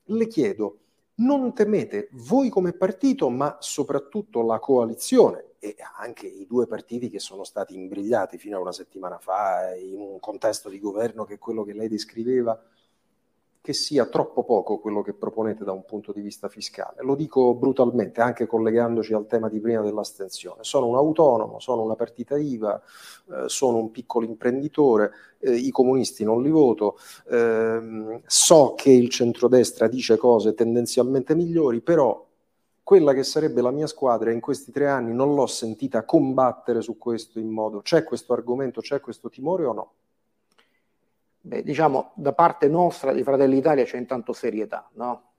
Le 0.06 0.28
chiedo, 0.28 0.80
non 1.18 1.54
temete 1.54 2.10
voi 2.12 2.50
come 2.50 2.74
partito, 2.74 3.30
ma 3.30 3.58
soprattutto 3.60 4.42
la 4.44 4.60
coalizione 4.60 5.54
e 5.60 5.76
anche 5.98 6.28
i 6.28 6.46
due 6.46 6.68
partiti 6.68 7.10
che 7.10 7.20
sono 7.20 7.44
stati 7.44 7.74
imbrigliati 7.74 8.38
fino 8.38 8.58
a 8.58 8.62
una 8.62 8.72
settimana 8.72 9.18
fa 9.18 9.76
in 9.76 10.00
un 10.00 10.20
contesto 10.20 10.70
di 10.70 10.80
governo 10.80 11.24
che 11.26 11.36
è 11.36 11.40
quello 11.40 11.64
che 11.64 11.74
lei 11.74 11.88
descriveva, 11.88 12.60
che 13.68 13.74
sia 13.74 14.06
troppo 14.06 14.46
poco 14.46 14.80
quello 14.80 15.02
che 15.02 15.12
proponete 15.12 15.66
da 15.66 15.74
un 15.74 15.84
punto 15.84 16.14
di 16.14 16.22
vista 16.22 16.48
fiscale. 16.48 17.04
Lo 17.04 17.16
dico 17.16 17.54
brutalmente, 17.54 18.22
anche 18.22 18.48
collegandoci 18.48 19.12
al 19.14 19.28
tema 19.28 19.50
di 19.50 19.60
prima 19.60 19.82
dell'astensione. 19.82 20.64
Sono 20.64 20.88
un 20.88 20.96
autonomo, 20.96 21.60
sono 21.60 21.82
una 21.82 21.96
partita 21.96 22.38
IVA, 22.38 22.82
eh, 23.30 23.50
sono 23.50 23.76
un 23.80 23.92
piccolo 23.92 24.26
imprenditore, 24.26 25.12
eh, 25.40 25.54
i 25.54 25.70
comunisti 25.70 26.24
non 26.24 26.42
li 26.42 26.50
voto, 26.50 26.98
eh, 27.30 28.22
so 28.26 28.74
che 28.78 28.90
il 28.90 29.10
centrodestra 29.10 29.90
dice 29.90 30.16
cose 30.16 30.54
tendenzialmente 30.54 31.36
migliori, 31.36 31.82
però 31.82 32.26
quella 32.82 33.12
che 33.12 33.24
sarebbe 33.24 33.62
la 33.62 33.72
mia 33.72 33.88
squadra 33.88 34.32
in 34.32 34.40
questi 34.40 34.72
tre 34.72 34.88
anni 34.88 35.14
non 35.14 35.36
l'ho 35.36 35.46
sentita 35.46 36.06
combattere 36.06 36.80
su 36.80 36.98
questo 36.98 37.38
in 37.38 37.50
modo, 37.50 37.82
c'è 37.82 38.06
questo 38.06 38.32
argomento, 38.32 38.80
c'è 38.80 39.02
questo 39.02 39.28
timore 39.28 39.66
o 39.66 39.74
no? 39.74 39.92
Beh, 41.48 41.64
diciamo, 41.64 42.12
da 42.16 42.34
parte 42.34 42.68
nostra 42.68 43.14
di 43.14 43.24
Fratelli 43.24 43.56
d'Italia 43.56 43.86
c'è 43.86 43.98
intanto 43.98 44.34
serietà, 44.34 44.90
no? 44.96 45.32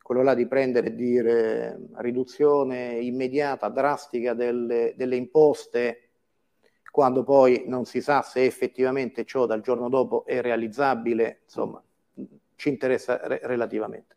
Quello 0.00 0.22
là 0.22 0.34
di 0.34 0.46
prendere 0.46 0.88
e 0.88 0.94
dire 0.94 1.88
riduzione 1.96 3.00
immediata, 3.00 3.68
drastica 3.68 4.32
delle, 4.32 4.94
delle 4.96 5.16
imposte, 5.16 6.10
quando 6.92 7.24
poi 7.24 7.64
non 7.66 7.84
si 7.84 8.00
sa 8.00 8.22
se 8.22 8.44
effettivamente 8.44 9.24
ciò 9.24 9.46
dal 9.46 9.60
giorno 9.60 9.88
dopo 9.88 10.24
è 10.24 10.40
realizzabile, 10.40 11.40
insomma, 11.42 11.82
ci 12.54 12.68
interessa 12.68 13.18
re- 13.26 13.40
relativamente. 13.42 14.16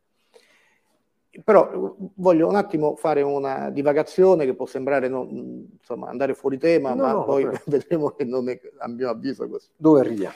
Però 1.44 1.96
voglio 2.16 2.48
un 2.48 2.56
attimo 2.56 2.96
fare 2.96 3.24
una 3.24 3.72
divagazione 3.72 4.46
che 4.46 4.54
può 4.54 4.68
sembrare 4.68 5.08
non, 5.08 5.68
insomma, 5.80 6.10
andare 6.10 6.36
fuori 6.36 6.60
tema, 6.60 6.94
no, 6.94 7.02
ma 7.02 7.12
no, 7.13 7.24
poi 7.24 7.48
vedremo 7.66 8.12
che 8.12 8.24
non 8.24 8.50
è 8.50 8.60
a 8.78 8.88
mio 8.88 9.10
avviso 9.10 9.48
così. 9.48 9.70
Dove 9.75 10.00
arriviamo? 10.02 10.36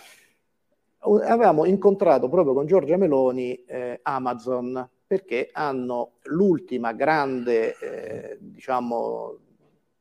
Avevamo 0.99 1.65
incontrato 1.65 2.27
proprio 2.29 2.53
con 2.53 2.65
Giorgia 2.65 2.97
Meloni 2.97 3.53
eh, 3.65 3.99
Amazon 4.03 4.89
perché 5.05 5.49
hanno 5.53 6.17
l'ultima 6.23 6.91
grande 6.91 7.77
eh, 7.79 8.37
diciamo, 8.39 9.37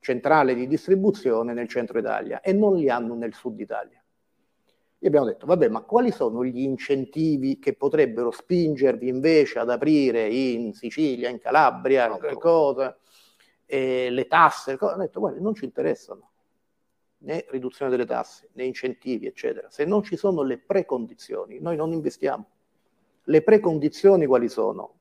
centrale 0.00 0.55
di 0.55 0.67
distribuzione 0.67 1.53
nel 1.53 1.69
centro 1.69 1.99
Italia 1.99 2.41
e 2.41 2.53
non 2.53 2.76
li 2.76 2.88
hanno 2.88 3.15
nel 3.15 3.35
sud 3.35 3.61
Italia. 3.61 4.03
E 4.99 5.07
abbiamo 5.07 5.26
detto, 5.26 5.47
vabbè, 5.47 5.69
ma 5.69 5.83
quali 5.83 6.11
sono 6.11 6.45
gli 6.45 6.62
incentivi 6.62 7.59
che 7.59 7.75
potrebbero 7.75 8.31
spingervi 8.31 9.07
invece 9.07 9.59
ad 9.59 9.71
aprire 9.71 10.26
in 10.26 10.73
Sicilia, 10.73 11.29
in 11.29 11.38
Calabria, 11.38 12.09
no, 12.09 12.19
cosa, 12.38 12.97
eh, 13.67 14.09
le 14.11 14.26
tasse? 14.26 14.76
Hanno 14.81 15.03
detto, 15.03 15.21
guarda, 15.21 15.38
non 15.38 15.55
ci 15.55 15.67
interessano 15.67 16.31
né 17.18 17.46
riduzione 17.49 17.90
delle 17.90 18.04
tasse, 18.04 18.49
né 18.52 18.64
incentivi, 18.64 19.26
eccetera, 19.26 19.70
se 19.70 19.85
non 19.85 20.02
ci 20.02 20.16
sono 20.16 20.42
le 20.42 20.58
precondizioni, 20.58 21.58
noi 21.61 21.76
non 21.76 21.92
investiamo. 21.92 22.46
Le 23.25 23.42
precondizioni 23.42 24.26
quali 24.26 24.49
sono? 24.49 24.94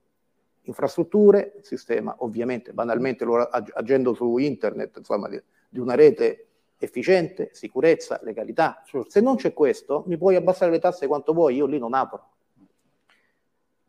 Infrastrutture, 0.62 1.60
sistema, 1.62 2.16
ovviamente, 2.20 2.74
banalmente, 2.74 3.26
agendo 3.26 4.14
su 4.14 4.38
internet, 4.38 4.98
insomma, 4.98 5.30
di, 5.30 5.40
di 5.70 5.80
una 5.80 5.94
rete 5.94 6.48
efficiente, 6.78 7.50
sicurezza, 7.54 8.20
legalità. 8.24 8.84
Se 9.08 9.22
non 9.22 9.36
c'è 9.36 9.54
questo, 9.54 10.04
mi 10.08 10.18
puoi 10.18 10.36
abbassare 10.36 10.72
le 10.72 10.80
tasse 10.80 11.08
quanto 11.08 11.34
vuoi, 11.34 11.56
io 11.56 11.66
lì 11.66 11.78
non 11.78 11.94
apro. 11.94 12.30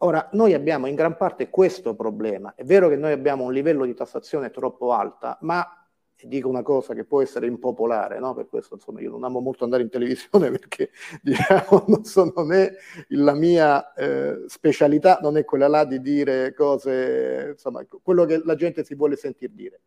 Ora, 0.00 0.28
noi 0.32 0.52
abbiamo 0.52 0.86
in 0.86 0.94
gran 0.94 1.16
parte 1.16 1.48
questo 1.48 1.94
problema. 1.94 2.54
È 2.54 2.64
vero 2.64 2.90
che 2.90 2.96
noi 2.96 3.12
abbiamo 3.12 3.44
un 3.44 3.52
livello 3.52 3.86
di 3.86 3.94
tassazione 3.94 4.50
troppo 4.50 4.92
alta, 4.92 5.38
ma 5.40 5.85
e 6.18 6.28
dico 6.28 6.48
una 6.48 6.62
cosa 6.62 6.94
che 6.94 7.04
può 7.04 7.20
essere 7.20 7.46
impopolare, 7.46 8.18
no? 8.18 8.34
per 8.34 8.48
questo 8.48 8.74
insomma, 8.74 9.00
io 9.00 9.10
non 9.10 9.24
amo 9.24 9.40
molto 9.40 9.64
andare 9.64 9.82
in 9.82 9.90
televisione 9.90 10.50
perché 10.50 10.90
diciamo, 11.22 11.84
non, 11.88 12.04
so, 12.04 12.32
non 12.34 12.52
è 12.52 12.72
la 13.08 13.34
mia 13.34 13.92
eh, 13.92 14.44
specialità, 14.46 15.18
non 15.20 15.36
è 15.36 15.44
quella 15.44 15.68
là 15.68 15.84
di 15.84 16.00
dire 16.00 16.54
cose, 16.54 17.50
insomma, 17.52 17.84
quello 18.02 18.24
che 18.24 18.40
la 18.44 18.54
gente 18.54 18.82
si 18.82 18.94
vuole 18.94 19.16
sentir 19.16 19.50
dire. 19.50 19.80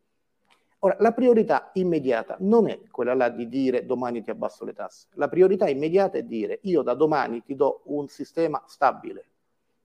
Ora, 0.81 0.95
la 0.99 1.11
priorità 1.11 1.71
immediata 1.73 2.37
non 2.39 2.69
è 2.69 2.79
quella 2.89 3.13
là 3.13 3.29
di 3.29 3.49
dire 3.49 3.85
domani 3.85 4.21
ti 4.21 4.29
abbasso 4.29 4.63
le 4.63 4.73
tasse, 4.73 5.07
la 5.15 5.27
priorità 5.27 5.67
immediata 5.67 6.17
è 6.17 6.23
dire 6.23 6.59
io 6.63 6.83
da 6.83 6.93
domani 6.93 7.43
ti 7.43 7.55
do 7.55 7.81
un 7.85 8.07
sistema 8.07 8.63
stabile 8.65 9.25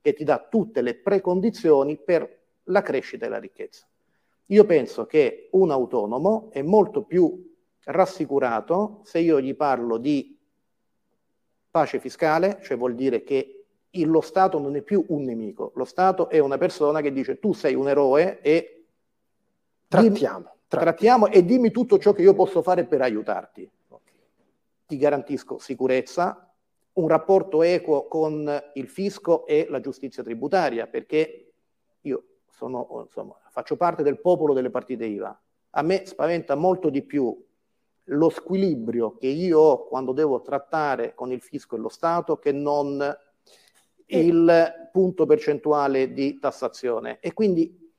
che 0.01 0.13
ti 0.13 0.23
dà 0.23 0.47
tutte 0.49 0.83
le 0.83 0.95
precondizioni 0.95 1.97
per 1.97 2.43
la 2.65 2.83
crescita 2.83 3.27
e 3.27 3.29
la 3.29 3.39
ricchezza. 3.39 3.89
Io 4.47 4.65
penso 4.65 5.07
che 5.07 5.49
un 5.53 5.71
autonomo 5.71 6.51
è 6.51 6.63
molto 6.63 7.03
più 7.03 7.53
rassicurato 7.85 9.01
se 9.05 9.19
io 9.19 9.41
gli 9.41 9.55
parlo 9.55 9.97
di 9.97 10.39
pace 11.71 11.99
fiscale, 11.99 12.61
cioè 12.63 12.77
vuol 12.77 12.95
dire 12.95 13.25
che 13.25 13.65
lo 13.91 14.21
Stato 14.21 14.59
non 14.59 14.77
è 14.77 14.83
più 14.83 15.05
un 15.09 15.23
nemico, 15.23 15.73
lo 15.75 15.85
Stato 15.85 16.29
è 16.29 16.39
una 16.39 16.59
persona 16.59 17.01
che 17.01 17.13
dice 17.13 17.39
tu 17.39 17.53
sei 17.53 17.75
un 17.75 17.89
eroe 17.89 18.41
e 18.41 18.87
trattiamo, 19.89 20.39
dimmi, 20.39 20.51
trattiamo 20.69 21.29
e 21.29 21.45
dimmi 21.45 21.71
tutto 21.71 21.99
ciò 21.99 22.13
che 22.13 22.23
io 22.23 22.35
posso 22.35 22.61
fare 22.63 22.85
per 22.85 23.03
aiutarti. 23.03 23.71
Ti 24.87 24.97
garantisco 24.99 25.59
sicurezza, 25.59 26.53
un 26.95 27.09
rapporto 27.09 27.63
equo 27.63 28.07
con 28.07 28.63
il 28.75 28.89
fisco 28.89 29.47
e 29.47 29.67
la 29.71 29.81
giustizia 29.81 30.23
tributaria, 30.23 30.87
perché 30.87 31.53
io 32.03 32.25
sono, 32.51 32.87
insomma, 33.05 33.37
faccio 33.55 33.77
parte 33.77 34.03
del 34.03 34.21
popolo 34.21 34.53
delle 34.53 34.69
partite 34.69 35.07
IVA. 35.07 35.41
A 35.77 35.83
me 35.83 36.05
spaventa 36.07 36.57
molto 36.57 36.91
di 36.91 37.03
più 37.03 37.41
lo 38.09 38.29
squilibrio 38.29 39.17
che 39.17 39.29
io 39.29 39.61
ho 39.61 39.87
quando 39.87 40.13
devo 40.13 40.43
trattare 40.43 41.15
con 41.15 41.31
il 41.31 41.41
fisco 41.41 41.77
e 41.77 41.79
lo 41.79 41.89
Stato 41.89 42.37
che 42.37 42.51
non 42.51 43.17
il 44.07 44.89
punto 44.91 45.25
percentuale 45.25 46.13
di 46.13 46.41
tassazione. 46.41 47.21
E 47.21 47.33
quindi 47.33 47.93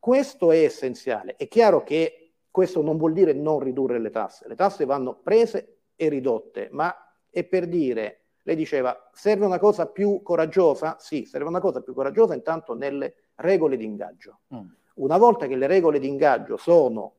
questo 0.00 0.50
è 0.50 0.64
essenziale. 0.64 1.36
È 1.36 1.46
chiaro 1.46 1.84
che 1.84 2.32
questo 2.50 2.82
non 2.82 2.96
vuol 2.96 3.12
dire 3.12 3.32
non 3.32 3.60
ridurre 3.60 4.00
le 4.00 4.10
tasse. 4.10 4.48
Le 4.48 4.56
tasse 4.56 4.86
vanno 4.86 5.14
prese 5.14 5.82
e 5.94 6.08
ridotte, 6.08 6.68
ma 6.72 6.92
è 7.30 7.44
per 7.44 7.68
dire, 7.68 8.24
lei 8.42 8.56
diceva, 8.56 9.08
serve 9.12 9.46
una 9.46 9.60
cosa 9.60 9.86
più 9.86 10.20
coraggiosa? 10.22 10.96
Sì, 10.98 11.26
serve 11.26 11.46
una 11.46 11.60
cosa 11.60 11.80
più 11.80 11.94
coraggiosa 11.94 12.34
intanto 12.34 12.74
nelle 12.74 13.14
regole 13.36 13.76
di 13.76 13.84
ingaggio. 13.84 14.40
Mm. 14.52 14.66
Una 14.96 15.18
volta 15.18 15.46
che 15.46 15.56
le 15.56 15.66
regole 15.66 15.98
di 15.98 16.08
ingaggio 16.08 16.56
sono 16.56 17.14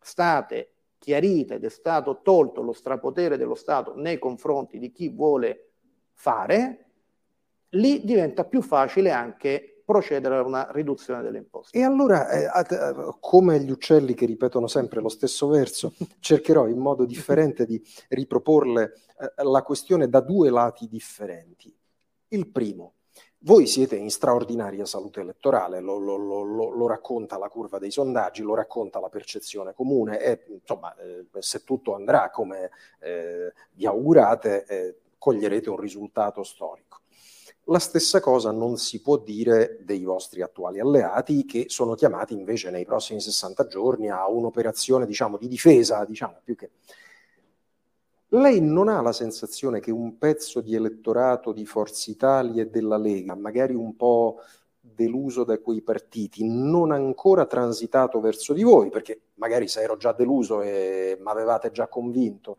state 0.00 0.72
chiarite 0.98 1.54
ed 1.54 1.64
è 1.64 1.68
stato 1.68 2.20
tolto 2.22 2.62
lo 2.62 2.72
strapotere 2.72 3.36
dello 3.36 3.54
Stato 3.54 3.94
nei 3.96 4.18
confronti 4.18 4.78
di 4.78 4.92
chi 4.92 5.08
vuole 5.08 5.70
fare, 6.14 6.86
lì 7.70 8.04
diventa 8.04 8.44
più 8.44 8.62
facile 8.62 9.10
anche 9.10 9.82
procedere 9.84 10.36
a 10.36 10.42
una 10.42 10.68
riduzione 10.70 11.22
delle 11.22 11.38
imposte. 11.38 11.76
E 11.76 11.82
allora, 11.82 12.28
eh, 12.30 12.44
eh, 12.44 13.16
come 13.18 13.60
gli 13.60 13.70
uccelli 13.70 14.14
che 14.14 14.26
ripetono 14.26 14.66
sempre 14.66 15.00
lo 15.00 15.08
stesso 15.08 15.48
verso, 15.48 15.94
cercherò 16.20 16.68
in 16.68 16.78
modo 16.78 17.04
differente 17.04 17.66
di 17.66 17.82
riproporle 18.08 18.92
eh, 19.18 19.42
la 19.42 19.62
questione 19.62 20.08
da 20.08 20.20
due 20.20 20.50
lati 20.50 20.86
differenti. 20.86 21.74
Il 22.28 22.48
primo, 22.48 22.94
voi 23.44 23.66
siete 23.66 23.96
in 23.96 24.10
straordinaria 24.10 24.84
salute 24.84 25.20
elettorale, 25.20 25.80
lo, 25.80 25.98
lo, 25.98 26.16
lo, 26.16 26.44
lo, 26.44 26.86
racconta 26.86 27.38
la 27.38 27.48
curva 27.48 27.78
dei 27.78 27.90
sondaggi, 27.90 28.42
lo 28.42 28.54
racconta 28.54 29.00
la 29.00 29.08
percezione 29.08 29.74
comune 29.74 30.20
e 30.20 30.44
insomma 30.48 30.94
eh, 30.96 31.26
se 31.40 31.64
tutto 31.64 31.94
andrà 31.94 32.30
come 32.30 32.70
eh, 33.00 33.52
vi 33.72 33.86
augurate 33.86 34.64
eh, 34.66 34.96
coglierete 35.18 35.70
un 35.70 35.78
risultato 35.78 36.42
storico. 36.42 37.00
La 37.66 37.78
stessa 37.78 38.20
cosa 38.20 38.50
non 38.50 38.76
si 38.76 39.00
può 39.00 39.18
dire 39.18 39.78
dei 39.82 40.02
vostri 40.02 40.42
attuali 40.42 40.80
alleati 40.80 41.44
che 41.44 41.66
sono 41.68 41.94
chiamati 41.94 42.34
invece 42.34 42.70
nei 42.70 42.84
prossimi 42.84 43.20
60 43.20 43.66
giorni 43.66 44.10
a 44.10 44.28
un'operazione 44.28 45.06
diciamo, 45.06 45.36
di 45.36 45.46
difesa, 45.46 46.04
diciamo, 46.04 46.40
più 46.42 46.56
che 46.56 46.70
lei 48.34 48.60
non 48.60 48.88
ha 48.88 49.00
la 49.02 49.12
sensazione 49.12 49.80
che 49.80 49.90
un 49.90 50.16
pezzo 50.16 50.60
di 50.60 50.74
elettorato 50.74 51.52
di 51.52 51.66
Forza 51.66 52.10
Italia 52.10 52.62
e 52.62 52.68
della 52.68 52.96
Lega, 52.96 53.34
magari 53.34 53.74
un 53.74 53.94
po' 53.96 54.38
deluso 54.80 55.44
da 55.44 55.58
quei 55.58 55.82
partiti, 55.82 56.44
non 56.44 56.92
ancora 56.92 57.46
transitato 57.46 58.20
verso 58.20 58.52
di 58.52 58.62
voi, 58.62 58.88
perché 58.88 59.20
magari 59.34 59.68
se 59.68 59.82
ero 59.82 59.96
già 59.96 60.12
deluso 60.12 60.62
e 60.62 61.16
mi 61.20 61.30
avevate 61.30 61.70
già 61.70 61.88
convinto, 61.88 62.58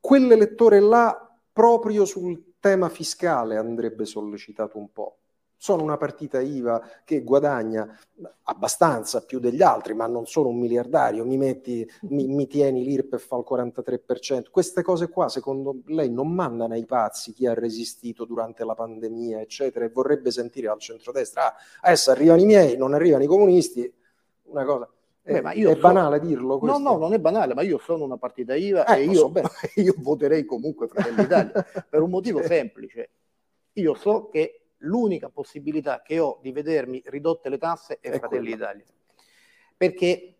quell'elettore 0.00 0.80
là 0.80 1.38
proprio 1.52 2.04
sul 2.04 2.54
tema 2.58 2.88
fiscale 2.88 3.56
andrebbe 3.56 4.04
sollecitato 4.04 4.78
un 4.78 4.90
po' 4.92 5.18
sono 5.64 5.82
una 5.82 5.96
partita 5.96 6.42
IVA 6.42 6.78
che 7.04 7.22
guadagna 7.22 7.98
abbastanza 8.42 9.24
più 9.24 9.38
degli 9.38 9.62
altri, 9.62 9.94
ma 9.94 10.06
non 10.06 10.26
sono 10.26 10.50
un 10.50 10.58
miliardario, 10.58 11.24
mi, 11.24 11.38
metti, 11.38 11.90
mi, 12.02 12.26
mi 12.36 12.46
tieni 12.46 12.84
l'IRPEF 12.84 13.32
al 13.32 13.46
43%. 13.48 14.50
Queste 14.50 14.82
cose 14.82 15.08
qua, 15.08 15.30
secondo 15.30 15.80
lei, 15.86 16.10
non 16.10 16.30
mandano 16.30 16.74
ai 16.74 16.84
pazzi 16.84 17.32
chi 17.32 17.46
ha 17.46 17.54
resistito 17.54 18.26
durante 18.26 18.62
la 18.62 18.74
pandemia, 18.74 19.40
eccetera, 19.40 19.86
e 19.86 19.88
vorrebbe 19.88 20.30
sentire 20.30 20.68
al 20.68 20.78
centrodestra, 20.80 21.46
ah, 21.46 21.54
adesso 21.80 22.10
arrivano 22.10 22.42
i 22.42 22.44
miei, 22.44 22.76
non 22.76 22.92
arrivano 22.92 23.22
i 23.22 23.26
comunisti, 23.26 23.90
una 24.42 24.66
cosa... 24.66 24.86
Beh, 25.22 25.40
è, 25.40 25.54
è 25.54 25.74
so... 25.74 25.80
banale 25.80 26.20
dirlo? 26.20 26.58
Questo? 26.58 26.76
No, 26.76 26.90
no, 26.90 26.98
non 26.98 27.14
è 27.14 27.18
banale, 27.18 27.54
ma 27.54 27.62
io 27.62 27.78
sono 27.78 28.04
una 28.04 28.18
partita 28.18 28.54
IVA 28.54 28.84
eh, 28.84 29.00
e 29.00 29.04
io, 29.04 29.14
so 29.14 29.32
io 29.80 29.94
voterei 29.96 30.44
comunque 30.44 30.88
Fratelli 30.88 31.22
d'Italia 31.22 31.66
per 31.88 32.02
un 32.02 32.10
motivo 32.10 32.42
semplice. 32.44 33.08
Io 33.76 33.94
so 33.94 34.28
che 34.28 34.63
l'unica 34.84 35.28
possibilità 35.28 36.02
che 36.02 36.18
ho 36.18 36.38
di 36.40 36.52
vedermi 36.52 37.02
ridotte 37.06 37.48
le 37.48 37.58
tasse 37.58 37.98
è, 38.00 38.10
è 38.10 38.18
Fratelli 38.18 38.52
d'Italia. 38.52 38.84
Perché 39.76 40.36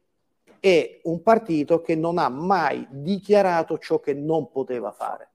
è 0.61 1.01
un 1.05 1.23
partito 1.23 1.81
che 1.81 1.95
non 1.95 2.19
ha 2.19 2.29
mai 2.29 2.87
dichiarato 2.91 3.79
ciò 3.79 4.01
che 4.01 4.15
non 4.15 4.51
poteva 4.51 4.93
fare. 4.93 5.33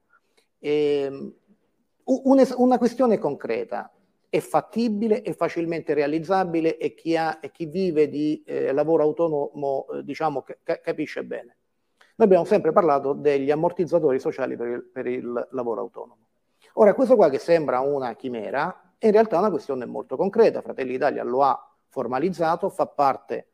E, 0.57 1.01
ehm, 1.01 1.33
una 2.55 2.77
questione 2.79 3.19
concreta, 3.19 3.93
è 4.29 4.39
fattibile, 4.39 5.21
è 5.21 5.33
facilmente 5.33 5.93
realizzabile 5.93 6.77
e 6.77 6.93
chi, 6.93 7.17
ha, 7.17 7.39
e 7.41 7.51
chi 7.51 7.65
vive 7.65 8.07
di 8.09 8.43
eh, 8.45 8.71
lavoro 8.71 9.03
autonomo 9.03 9.87
eh, 9.91 10.03
diciamo, 10.03 10.43
ca- 10.63 10.79
capisce 10.79 11.23
bene. 11.23 11.57
Noi 12.15 12.27
abbiamo 12.27 12.45
sempre 12.45 12.71
parlato 12.71 13.13
degli 13.13 13.49
ammortizzatori 13.49 14.19
sociali 14.19 14.55
per 14.55 14.67
il, 14.67 14.83
per 14.83 15.07
il 15.07 15.47
lavoro 15.51 15.81
autonomo. 15.81 16.27
Ora, 16.73 16.93
questo 16.93 17.15
qua 17.15 17.29
che 17.29 17.39
sembra 17.39 17.79
una 17.79 18.13
chimera, 18.15 18.88
in 19.07 19.11
realtà 19.11 19.37
è 19.37 19.39
una 19.39 19.49
questione 19.49 19.85
molto 19.85 20.15
concreta. 20.15 20.61
Fratelli 20.61 20.91
d'Italia 20.91 21.23
lo 21.23 21.43
ha 21.43 21.69
formalizzato, 21.87 22.69
fa 22.69 22.87
parte 22.87 23.47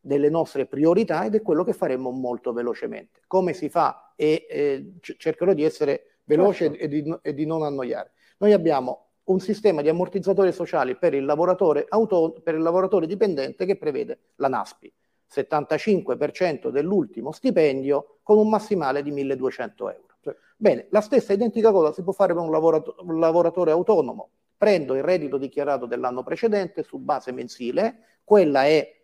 delle 0.00 0.28
nostre 0.28 0.66
priorità 0.66 1.24
ed 1.24 1.34
è 1.34 1.42
quello 1.42 1.64
che 1.64 1.72
faremo 1.72 2.10
molto 2.10 2.52
velocemente. 2.52 3.20
Come 3.26 3.52
si 3.52 3.68
fa? 3.68 4.12
E 4.16 4.46
eh, 4.48 4.92
cercherò 5.00 5.52
di 5.52 5.64
essere 5.64 6.18
veloce 6.24 6.68
certo. 6.68 6.84
e, 6.84 6.88
di, 6.88 7.18
e, 7.22 7.34
di, 7.34 7.46
non 7.46 7.62
annoiare. 7.62 8.12
Noi 8.38 8.52
abbiamo 8.52 9.06
un 9.24 9.40
sistema 9.40 9.82
di 9.82 9.88
ammortizzatori 9.88 10.52
sociali 10.52 10.96
per 10.96 11.14
il 11.14 11.24
lavoratore, 11.24 11.86
auto, 11.88 12.40
per 12.42 12.54
il 12.54 12.62
lavoratore 12.62 13.06
dipendente 13.06 13.64
che 13.64 13.76
prevede 13.76 14.18
la 14.36 14.48
NASPI, 14.48 14.92
75% 15.32 16.68
dell'ultimo 16.68 17.30
stipendio 17.30 18.18
con 18.22 18.38
un 18.38 18.48
massimale 18.48 19.02
di 19.02 19.12
1200 19.12 19.90
euro. 19.90 20.06
Bene, 20.56 20.86
la 20.90 21.00
stessa 21.00 21.32
identica 21.32 21.72
cosa 21.72 21.92
si 21.92 22.02
può 22.02 22.12
fare 22.12 22.34
per 22.34 22.42
un, 22.42 22.50
lavorato, 22.50 22.94
un 23.00 23.18
lavoratore 23.18 23.72
autonomo 23.72 24.30
prendo 24.62 24.94
il 24.94 25.02
reddito 25.02 25.38
dichiarato 25.38 25.86
dell'anno 25.86 26.22
precedente 26.22 26.84
su 26.84 26.98
base 26.98 27.32
mensile, 27.32 28.20
quella 28.22 28.64
è 28.64 28.96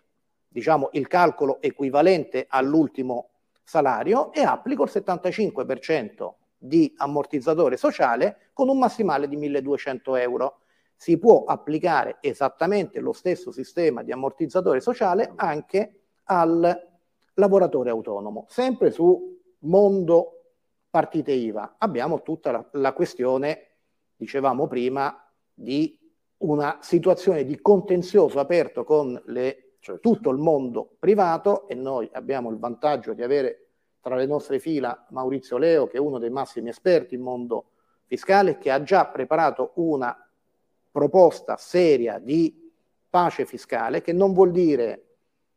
diciamo 0.47 0.91
il 0.93 1.09
calcolo 1.09 1.61
equivalente 1.61 2.47
all'ultimo 2.49 3.31
salario 3.65 4.33
e 4.33 4.43
applico 4.43 4.85
il 4.85 4.91
75% 4.93 6.35
di 6.57 6.95
ammortizzatore 6.97 7.77
sociale 7.77 8.51
con 8.53 8.69
un 8.69 8.79
massimale 8.79 9.27
di 9.27 9.35
1200 9.35 10.15
euro. 10.15 10.61
Si 10.95 11.19
può 11.19 11.43
applicare 11.43 12.19
esattamente 12.21 13.01
lo 13.01 13.13
stesso 13.13 13.51
sistema 13.51 14.05
di 14.05 14.13
ammortizzatore 14.13 14.81
sociale 14.81 15.33
anche 15.35 16.03
al 16.27 16.89
lavoratore 17.35 17.91
autonomo, 17.91 18.45
sempre 18.47 18.93
su 18.93 19.37
mondo 19.63 20.53
partite 20.89 21.33
IVA. 21.33 21.75
Abbiamo 21.79 22.23
tutta 22.23 22.53
la, 22.53 22.65
la 22.75 22.93
questione, 22.93 23.67
dicevamo 24.15 24.69
prima, 24.69 25.28
di 25.59 25.99
una 26.39 26.79
situazione 26.81 27.45
di 27.45 27.61
contenzioso 27.61 28.39
aperto 28.39 28.85
con 28.85 29.21
le, 29.27 29.73
certo. 29.81 30.01
tutto 30.01 30.31
il 30.31 30.39
mondo 30.39 30.95
privato 30.99 31.67
e 31.67 31.75
noi 31.75 32.09
abbiamo 32.13 32.51
il 32.51 32.59
vantaggio 32.59 33.13
di 33.13 33.23
avere 33.23 33.67
tra 34.01 34.15
le 34.15 34.27
nostre 34.27 34.61
fila 34.61 35.07
Maurizio 35.11 35.59
Leo, 35.59 35.89
che 35.89 35.97
è 35.97 36.01
uno 36.01 36.19
dei 36.19 36.31
massimi 36.31 36.69
esperti 36.69 37.17
in 37.17 37.23
mondo 37.23 37.71
fiscale, 38.07 38.57
che 38.59 38.71
ha 38.71 38.83
già 38.83 39.07
preparato 39.07 39.73
una 39.75 40.17
proposta 40.91 41.57
seria 41.57 42.19
di 42.19 42.73
pace 43.11 43.45
fiscale, 43.45 44.01
che 44.01 44.13
non 44.13 44.33
vuol 44.33 44.53
dire 44.53 45.05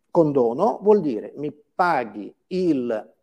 condono, 0.10 0.80
vuol 0.82 1.00
dire 1.00 1.32
mi 1.36 1.54
paghi 1.54 2.34
il, 2.48 3.14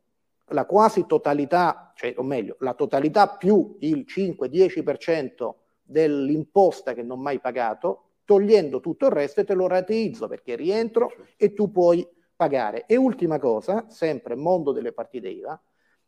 la 0.47 0.65
quasi 0.65 1.07
totalità, 1.07 1.93
cioè, 1.97 2.15
o 2.17 2.23
meglio, 2.23 2.57
la 2.61 2.75
totalità 2.75 3.29
più 3.29 3.77
il 3.81 4.07
5-10% 4.09 5.55
dell'imposta 5.89 6.93
che 6.93 7.03
non 7.03 7.21
mai 7.21 7.41
pagato, 7.41 8.03
togliendo 8.25 8.81
tutto 8.81 9.07
il 9.07 9.13
resto 9.13 9.41
e 9.41 9.45
te 9.45 9.55
lo 9.55 9.67
rateizzo 9.67 10.29
perché 10.29 10.55
rientro 10.55 11.13
e 11.37 11.55
tu 11.55 11.71
puoi 11.71 12.07
pagare. 12.37 12.85
E 12.87 12.97
ultima 12.97 13.39
cosa, 13.39 13.87
sempre 13.89 14.37
mondo 14.37 14.73
delle 14.73 14.93
partite 14.93 15.29
IVA, 15.29 15.61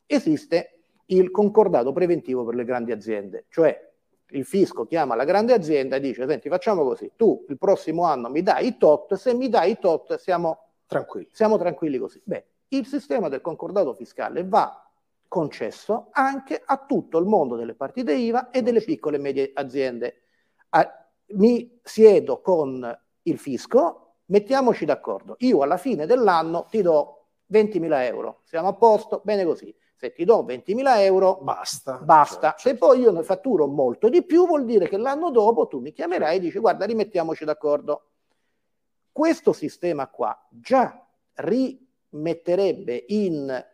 esiste 0.04 0.82
il 1.06 1.30
concordato 1.30 1.92
preventivo 1.92 2.44
per 2.44 2.54
le 2.54 2.64
grandi 2.64 2.92
aziende, 2.92 3.46
cioè 3.48 3.88
il 4.32 4.44
fisco 4.44 4.84
chiama 4.84 5.16
la 5.16 5.24
grande 5.24 5.54
azienda 5.54 5.96
e 5.96 6.00
dice 6.00 6.26
senti 6.28 6.48
facciamo 6.48 6.84
così, 6.84 7.12
tu 7.16 7.44
il 7.48 7.58
prossimo 7.58 8.04
anno 8.04 8.28
mi 8.28 8.42
dai 8.42 8.66
i 8.68 8.76
tot, 8.76 9.14
se 9.14 9.34
mi 9.34 9.48
dai 9.48 9.72
i 9.72 9.78
tot 9.80 10.16
siamo 10.16 10.74
tranquilli, 10.86 11.28
siamo 11.32 11.56
tranquilli 11.58 11.98
così. 11.98 12.20
Beh, 12.22 12.44
il 12.68 12.86
sistema 12.86 13.28
del 13.28 13.40
concordato 13.40 13.94
fiscale 13.94 14.44
va 14.46 14.89
concesso 15.30 16.08
anche 16.10 16.60
a 16.62 16.76
tutto 16.84 17.18
il 17.18 17.24
mondo 17.24 17.54
delle 17.54 17.76
partite 17.76 18.12
IVA 18.12 18.50
e 18.50 18.62
delle 18.62 18.82
piccole 18.82 19.16
e 19.16 19.20
medie 19.20 19.50
aziende. 19.54 20.22
Ah, 20.70 21.08
mi 21.34 21.78
siedo 21.84 22.40
con 22.40 23.00
il 23.22 23.38
fisco, 23.38 24.16
mettiamoci 24.26 24.84
d'accordo, 24.84 25.36
io 25.38 25.62
alla 25.62 25.76
fine 25.76 26.04
dell'anno 26.04 26.66
ti 26.68 26.82
do 26.82 27.28
20.000 27.52 28.02
euro, 28.02 28.40
siamo 28.44 28.68
a 28.68 28.74
posto, 28.74 29.20
bene 29.24 29.44
così. 29.44 29.72
Se 29.94 30.12
ti 30.12 30.24
do 30.24 30.42
20.000 30.44 31.00
euro, 31.02 31.38
basta. 31.42 31.98
basta. 31.98 32.54
Cioè, 32.58 32.72
Se 32.72 32.78
poi 32.78 33.00
io 33.00 33.12
ne 33.12 33.22
fatturo 33.22 33.66
molto 33.66 34.08
di 34.08 34.24
più, 34.24 34.46
vuol 34.46 34.64
dire 34.64 34.88
che 34.88 34.96
l'anno 34.96 35.30
dopo 35.30 35.68
tu 35.68 35.78
mi 35.78 35.92
chiamerai 35.92 36.36
e 36.36 36.40
dici 36.40 36.58
guarda, 36.58 36.86
rimettiamoci 36.86 37.44
d'accordo. 37.44 38.06
Questo 39.12 39.52
sistema 39.52 40.08
qua 40.08 40.36
già 40.50 41.06
rimetterebbe 41.34 43.04
in 43.08 43.64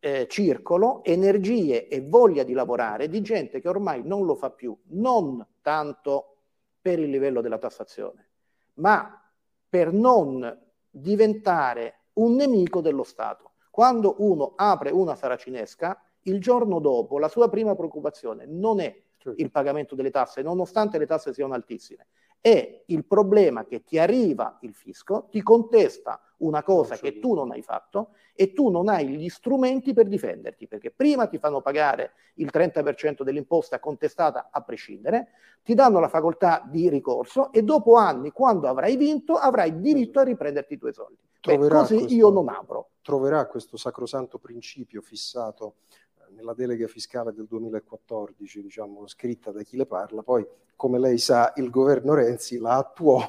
eh, 0.00 0.26
circolo, 0.28 1.02
energie 1.04 1.88
e 1.88 2.00
voglia 2.00 2.42
di 2.42 2.52
lavorare 2.52 3.08
di 3.08 3.20
gente 3.20 3.60
che 3.60 3.68
ormai 3.68 4.02
non 4.04 4.24
lo 4.24 4.34
fa 4.34 4.50
più, 4.50 4.76
non 4.88 5.44
tanto 5.60 6.36
per 6.80 6.98
il 6.98 7.10
livello 7.10 7.40
della 7.40 7.58
tassazione, 7.58 8.28
ma 8.74 9.22
per 9.68 9.92
non 9.92 10.66
diventare 10.90 12.00
un 12.14 12.34
nemico 12.34 12.80
dello 12.80 13.04
Stato. 13.04 13.52
Quando 13.70 14.16
uno 14.18 14.54
apre 14.56 14.90
una 14.90 15.14
saracinesca, 15.14 16.00
il 16.22 16.40
giorno 16.40 16.78
dopo 16.78 17.18
la 17.18 17.28
sua 17.28 17.48
prima 17.48 17.74
preoccupazione 17.74 18.44
non 18.46 18.80
è 18.80 18.94
certo. 19.16 19.40
il 19.40 19.50
pagamento 19.50 19.94
delle 19.94 20.10
tasse, 20.10 20.42
nonostante 20.42 20.98
le 20.98 21.06
tasse 21.06 21.32
siano 21.32 21.54
altissime, 21.54 22.06
È 22.40 22.82
il 22.86 23.04
problema 23.04 23.64
che 23.64 23.82
ti 23.82 23.98
arriva 23.98 24.58
il 24.62 24.74
fisco, 24.74 25.26
ti 25.30 25.42
contesta 25.42 26.20
una 26.38 26.62
cosa 26.62 26.96
che 26.96 27.18
tu 27.18 27.34
non 27.34 27.50
hai 27.50 27.62
fatto 27.62 28.10
e 28.34 28.52
tu 28.52 28.70
non 28.70 28.88
hai 28.88 29.08
gli 29.08 29.28
strumenti 29.28 29.92
per 29.92 30.06
difenderti, 30.06 30.68
perché 30.68 30.92
prima 30.92 31.26
ti 31.26 31.38
fanno 31.38 31.60
pagare 31.60 32.12
il 32.34 32.50
30% 32.52 33.22
dell'imposta 33.22 33.80
contestata 33.80 34.50
a 34.52 34.62
prescindere, 34.62 35.30
ti 35.64 35.74
danno 35.74 35.98
la 35.98 36.08
facoltà 36.08 36.62
di 36.64 36.88
ricorso 36.88 37.50
e 37.52 37.62
dopo 37.62 37.96
anni, 37.96 38.30
quando 38.30 38.68
avrai 38.68 38.96
vinto, 38.96 39.34
avrai 39.34 39.80
diritto 39.80 40.20
a 40.20 40.22
riprenderti 40.22 40.74
i 40.74 40.78
tuoi 40.78 40.92
soldi. 40.92 41.26
Beh, 41.40 41.56
così 41.68 41.96
questo, 41.96 42.14
io 42.14 42.30
non 42.30 42.48
apro. 42.48 42.90
Troverà 43.02 43.46
questo 43.46 43.76
sacrosanto 43.76 44.38
principio 44.38 45.00
fissato 45.00 45.76
nella 46.38 46.54
delega 46.54 46.86
fiscale 46.86 47.32
del 47.32 47.46
2014, 47.46 48.62
diciamo, 48.62 49.06
scritta 49.08 49.50
da 49.50 49.62
chi 49.62 49.76
le 49.76 49.86
parla, 49.86 50.22
poi 50.22 50.46
come 50.76 51.00
lei 51.00 51.18
sa 51.18 51.52
il 51.56 51.68
governo 51.68 52.14
Renzi 52.14 52.58
la 52.58 52.76
attuò 52.76 53.20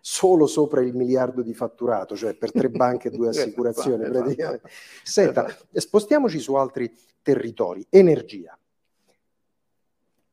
solo 0.00 0.46
sopra 0.46 0.80
il 0.82 0.94
miliardo 0.94 1.42
di 1.42 1.54
fatturato, 1.54 2.16
cioè 2.16 2.34
per 2.34 2.50
tre 2.50 2.68
banche 2.70 3.08
e 3.08 3.10
due 3.12 3.28
esatto, 3.28 3.46
assicurazioni 3.46 4.02
esatto. 4.02 4.18
praticamente. 4.18 4.70
Senta, 5.04 5.46
esatto. 5.46 5.66
spostiamoci 5.72 6.38
su 6.40 6.54
altri 6.54 6.92
territori. 7.22 7.86
Energia. 7.88 8.58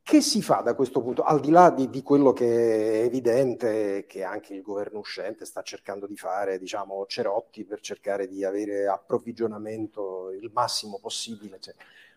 Che 0.05 0.21
si 0.21 0.41
fa 0.41 0.55
da 0.55 0.75
questo 0.75 1.01
punto, 1.01 1.23
al 1.23 1.39
di 1.39 1.49
là 1.49 1.69
di, 1.69 1.89
di, 1.89 2.01
quello 2.01 2.33
che 2.33 3.01
è 3.01 3.03
evidente 3.05 4.05
che 4.05 4.23
anche 4.23 4.53
il 4.53 4.61
governo 4.61 4.99
uscente 4.99 5.45
sta 5.45 5.61
cercando 5.61 6.07
di 6.07 6.17
fare, 6.17 6.59
diciamo, 6.59 7.05
cerotti 7.05 7.63
per 7.63 7.79
cercare 7.79 8.27
di 8.27 8.43
avere 8.43 8.87
approvvigionamento 8.87 10.31
il 10.31 10.51
massimo 10.53 10.99
possibile, 10.99 11.59
cioè. 11.59 11.73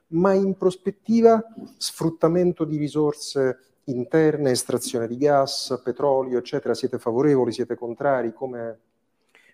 Ma 0.08 0.32
in 0.32 0.56
prospettiva 0.56 1.44
sfruttamento 1.76 2.64
di 2.64 2.76
risorse 2.76 3.58
interne, 3.84 4.50
estrazione 4.50 5.06
di 5.06 5.16
gas, 5.16 5.80
petrolio, 5.82 6.38
eccetera, 6.38 6.74
siete 6.74 6.98
favorevoli, 6.98 7.52
siete 7.52 7.76
contrari? 7.76 8.32
Come... 8.32 8.80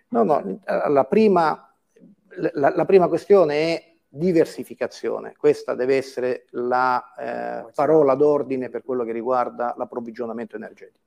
No, 0.09 0.23
no, 0.23 0.59
la 0.65 1.05
prima, 1.05 1.75
la, 2.53 2.73
la 2.75 2.85
prima 2.85 3.07
questione 3.07 3.55
è 3.55 3.93
diversificazione. 4.07 5.33
Questa 5.35 5.73
deve 5.73 5.97
essere 5.97 6.45
la 6.51 7.13
eh, 7.17 7.71
parola 7.73 8.13
d'ordine 8.13 8.69
per 8.69 8.83
quello 8.83 9.03
che 9.03 9.11
riguarda 9.11 9.73
l'approvvigionamento 9.75 10.55
energetico. 10.55 11.05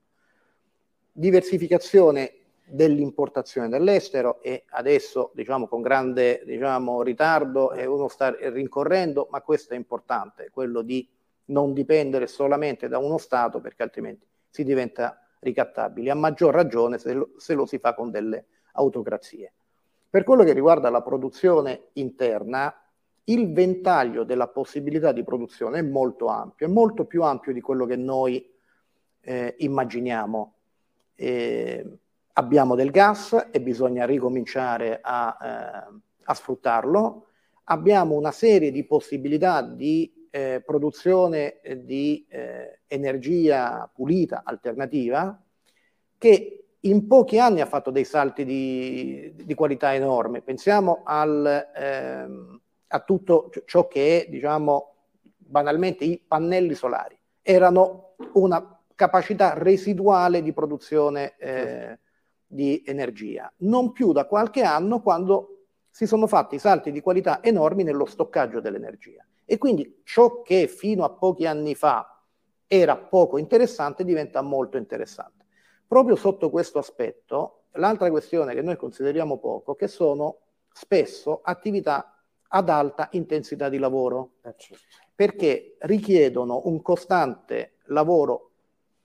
Diversificazione 1.13 2.33
dell'importazione 2.69 3.69
dall'estero 3.69 4.43
e 4.43 4.65
adesso 4.71 5.31
diciamo 5.35 5.69
con 5.69 5.83
grande 5.83 6.43
diciamo, 6.45 7.03
ritardo 7.03 7.73
e 7.73 7.87
uno 7.87 8.09
sta 8.09 8.35
rincorrendo, 8.37 9.29
ma 9.31 9.41
questo 9.41 9.75
è 9.75 9.77
importante, 9.77 10.51
quello 10.51 10.83
di 10.83 11.09
non 11.47 11.73
dipendere 11.73 12.27
solamente 12.27 12.89
da 12.89 12.99
uno 12.99 13.19
Stato 13.19 13.61
perché 13.61 13.85
altrimenti 13.85 14.27
si 14.49 14.65
diventa 14.65 15.21
ricattabili, 15.39 16.11
a 16.11 16.15
maggior 16.15 16.53
ragione 16.53 16.99
se 16.99 17.13
lo, 17.13 17.31
se 17.37 17.55
lo 17.55 17.67
si 17.67 17.79
fa 17.79 17.95
con 17.95 18.11
delle 18.11 18.47
autocrazie. 18.73 19.53
Per 20.11 20.25
quello 20.25 20.43
che 20.43 20.53
riguarda 20.53 20.91
la 20.91 21.03
produzione 21.03 21.89
interna, 21.95 22.75
il 23.25 23.53
ventaglio 23.53 24.25
della 24.25 24.49
possibilità 24.49 25.13
di 25.13 25.23
produzione 25.23 25.79
è 25.79 25.83
molto 25.83 26.27
ampio, 26.27 26.67
è 26.67 26.71
molto 26.71 27.05
più 27.05 27.23
ampio 27.23 27.53
di 27.53 27.61
quello 27.61 27.87
che 27.87 27.97
noi 27.97 28.53
eh, 29.21 29.55
immaginiamo. 29.59 30.55
Eh, 31.15 31.99
abbiamo 32.39 32.75
del 32.75 32.91
gas 32.91 33.49
e 33.51 33.61
bisogna 33.61 34.05
ricominciare 34.05 34.99
a, 35.03 35.37
eh, 35.41 36.01
a, 36.25 36.35
sfruttarlo. 36.35 37.27
Abbiamo 37.65 38.15
una 38.15 38.31
serie 38.31 38.71
di 38.71 38.85
possibilità 38.85 39.63
di 39.63 40.29
eh, 40.31 40.63
produzione 40.65 41.61
di 41.79 42.27
eh, 42.29 42.81
energia 42.87 43.91
pulita 43.93 44.43
alternativa 44.45 45.43
che 46.19 46.65
in 46.81 47.07
pochi 47.07 47.39
anni 47.39 47.61
ha 47.61 47.67
fatto 47.67 47.91
dei 47.91 48.05
salti 48.05 48.45
di, 48.45 49.33
di 49.35 49.55
qualità 49.55 49.95
enorme. 49.95 50.43
Pensiamo 50.43 51.03
al, 51.05 51.71
ehm, 51.75 52.61
a 52.89 53.01
tutto 53.01 53.51
ciò 53.65 53.89
che 53.89 54.25
è, 54.27 54.31
diciamo, 54.31 54.95
banalmente 55.37 56.05
i 56.05 56.23
pannelli 56.25 56.75
solari. 56.75 57.19
Erano 57.43 58.15
una 58.35 58.79
capacità 58.95 59.55
residuale 59.55 60.43
di 60.43 60.53
produzione 60.53 61.35
eh, 61.39 61.99
di 62.57 62.83
energia, 62.85 63.53
non 63.59 63.93
più 63.93 64.11
da 64.11 64.27
qualche 64.27 64.63
anno 64.63 65.01
quando 65.01 65.67
si 65.89 66.07
sono 66.07 66.27
fatti 66.27 66.59
salti 66.59 66.91
di 66.91 67.01
qualità 67.01 67.41
enormi 67.43 67.85
nello 67.85 68.05
stoccaggio 68.05 68.61
dell'energia. 68.61 69.25
E 69.45 69.59
quindi 69.59 70.01
ciò 70.03 70.43
che 70.43 70.67
fino 70.67 71.05
a 71.05 71.11
pochi 71.11 71.47
anni 71.47 71.77
fa 71.77 72.21
era 72.67 72.97
poco 72.97 73.39
interessante 73.39 74.05
diventa 74.05 74.43
molto 74.43 74.77
interessante. 74.77 75.45
Proprio 75.87 76.17
sotto 76.17 76.51
questo 76.51 76.79
aspetto, 76.79 77.67
l'altra 77.75 78.11
questione 78.11 78.55
che 78.55 78.63
noi 78.63 78.77
consideriamo 78.77 79.39
poco, 79.39 79.77
che 79.77 79.87
sono 79.87 80.39
spesso 80.73 81.41
attività 81.45 82.13
ad 82.49 82.69
alta 82.69 83.09
intensità 83.13 83.69
di 83.69 83.79
lavoro, 83.79 84.33
eh, 84.43 84.55
certo. 84.57 84.83
perché 85.15 85.77
richiedono 85.81 86.63
un 86.65 86.83
costante 86.83 87.77
lavoro 87.87 88.51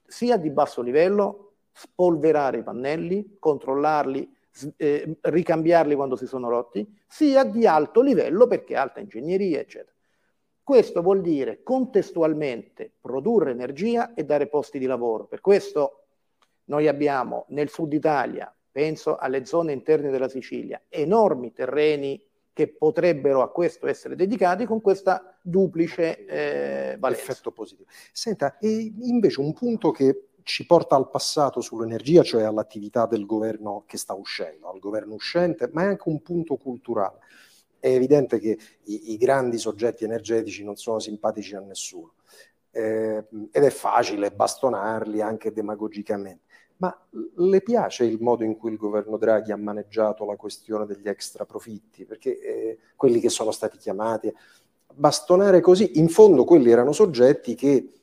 sia 0.06 0.38
di 0.38 0.50
basso 0.50 0.82
livello, 0.82 1.51
spolverare 1.72 2.60
i 2.60 2.64
pannelli, 2.64 3.38
controllarli, 3.40 4.30
eh, 4.78 5.18
ricambiarli 5.22 5.96
quando 5.96 6.16
si 6.16 6.26
sono 6.26 6.50
rotti, 6.50 6.86
sia 7.08 7.44
di 7.44 7.66
alto 7.66 8.02
livello 8.02 8.48
perché 8.48 8.76
alta 8.76 9.00
ingegneria, 9.00 9.60
eccetera. 9.60 9.92
Questo 10.64 11.02
vuol 11.02 11.22
dire 11.22 11.64
contestualmente 11.64 12.92
produrre 13.02 13.52
energia 13.52 14.14
e 14.14 14.24
dare 14.24 14.48
posti 14.48 14.80
di 14.80 14.86
lavoro. 14.86 15.26
Per 15.26 15.42
questo 15.42 16.04
noi 16.66 16.88
abbiamo 16.88 17.46
nel 17.50 17.70
sud 17.70 17.92
Italia, 17.94 18.54
penso 18.72 19.18
alle 19.18 19.46
zone 19.46 19.74
interne 19.74 20.12
della 20.12 20.30
Sicilia, 20.30 20.82
enormi 20.88 21.52
terreni 21.52 22.24
che 22.54 22.68
potrebbero 22.68 23.42
a 23.42 23.50
questo 23.50 23.88
essere 23.88 24.16
dedicati 24.16 24.66
con 24.66 24.82
questa 24.82 25.38
duplice 25.42 26.26
eh, 26.26 26.98
valenza. 27.00 27.32
Effetto 27.32 27.52
positivo. 27.52 27.90
Senta, 28.12 28.58
e 28.58 28.94
invece 29.00 29.40
un 29.40 29.54
punto 29.54 29.92
che 29.92 30.28
ci 30.44 30.66
porta 30.66 30.96
al 30.96 31.10
passato 31.10 31.62
sull'energia, 31.62 32.24
cioè 32.24 32.44
all'attività 32.44 33.06
del 33.06 33.26
governo 33.26 33.84
che 33.86 33.98
sta 33.98 34.14
uscendo, 34.14 34.70
al 34.70 34.80
governo 34.80 35.14
uscente, 35.14 35.70
ma 35.74 35.84
è 35.84 35.86
anche 35.86 36.10
un 36.10 36.22
punto 36.22 36.58
culturale 36.58 37.20
è 37.82 37.88
evidente 37.88 38.38
che 38.38 38.60
i, 38.84 39.14
i, 39.14 39.18
grandi 39.18 39.58
soggetti 39.58 40.04
energetici 40.04 40.64
non 40.64 40.76
sono 40.76 41.00
simpatici 41.00 41.56
a 41.56 41.62
nessuno 41.62 42.14
eh, 42.70 43.26
ed 43.52 43.64
è 43.64 43.70
facile 43.70 44.32
bastonarli 44.32 45.20
anche 45.22 45.52
demagogicamente. 45.52 46.44
Ma 46.78 47.08
le 47.36 47.62
piace 47.62 48.06
il 48.06 48.20
modo 48.22 48.44
in 48.44 48.58
cui 48.58 48.72
il 48.72 48.78
governo 48.78 49.18
Draghi 49.18 49.52
ha 49.52 49.58
maneggiato 49.58 50.26
la 50.26 50.36
questione 50.36 50.86
degli 50.86 51.08
extra 51.08 51.46
profitti? 51.46 52.06
Perché 52.06 52.40
eh, 52.40 52.78
quelli 52.96 53.20
che 53.20 53.30
sono 53.30 53.52
stati 53.52 53.78
chiamati 53.78 54.34
bastonare 54.94 55.62
così, 55.62 56.00
in 56.00 56.10
fondo 56.10 56.44
quelli 56.44 56.72
erano 56.72 56.92
soggetti 56.92 57.56
che 57.56 58.01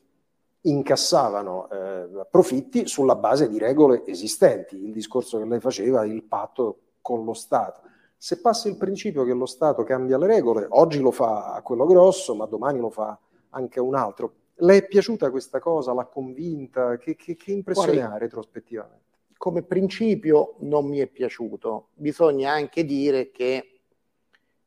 incassavano 0.61 1.69
eh, 1.69 2.25
profitti 2.29 2.87
sulla 2.87 3.15
base 3.15 3.47
di 3.47 3.57
regole 3.57 4.05
esistenti. 4.05 4.83
Il 4.83 4.91
discorso 4.91 5.37
che 5.37 5.45
lei 5.45 5.59
faceva, 5.59 6.05
il 6.05 6.23
patto 6.23 6.79
con 7.01 7.23
lo 7.23 7.33
Stato. 7.33 7.81
Se 8.17 8.41
passa 8.41 8.67
il 8.67 8.75
principio 8.75 9.23
che 9.23 9.33
lo 9.33 9.45
Stato 9.45 9.83
cambia 9.83 10.17
le 10.17 10.27
regole, 10.27 10.67
oggi 10.69 10.99
lo 10.99 11.11
fa 11.11 11.53
a 11.53 11.61
quello 11.61 11.85
grosso, 11.85 12.35
ma 12.35 12.45
domani 12.45 12.79
lo 12.79 12.89
fa 12.89 13.17
anche 13.51 13.79
un 13.79 13.95
altro. 13.95 14.33
Le 14.55 14.75
è 14.75 14.85
piaciuta 14.85 15.31
questa 15.31 15.59
cosa? 15.59 15.93
L'ha 15.93 16.05
convinta? 16.05 16.97
Che, 16.97 17.15
che, 17.15 17.37
che 17.37 17.51
impressione 17.51 17.93
Guarda, 17.93 18.15
ha 18.15 18.17
retrospettivamente? 18.17 19.05
Come 19.37 19.63
principio 19.63 20.55
non 20.59 20.85
mi 20.85 20.97
è 20.97 21.07
piaciuto. 21.07 21.87
Bisogna 21.93 22.51
anche 22.51 22.83
dire 22.83 23.31
che 23.31 23.79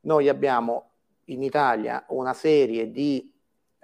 noi 0.01 0.31
abbiamo 0.31 0.93
in 1.27 1.43
Italia 1.43 2.07
una 2.09 2.33
serie 2.33 2.91
di 2.91 3.32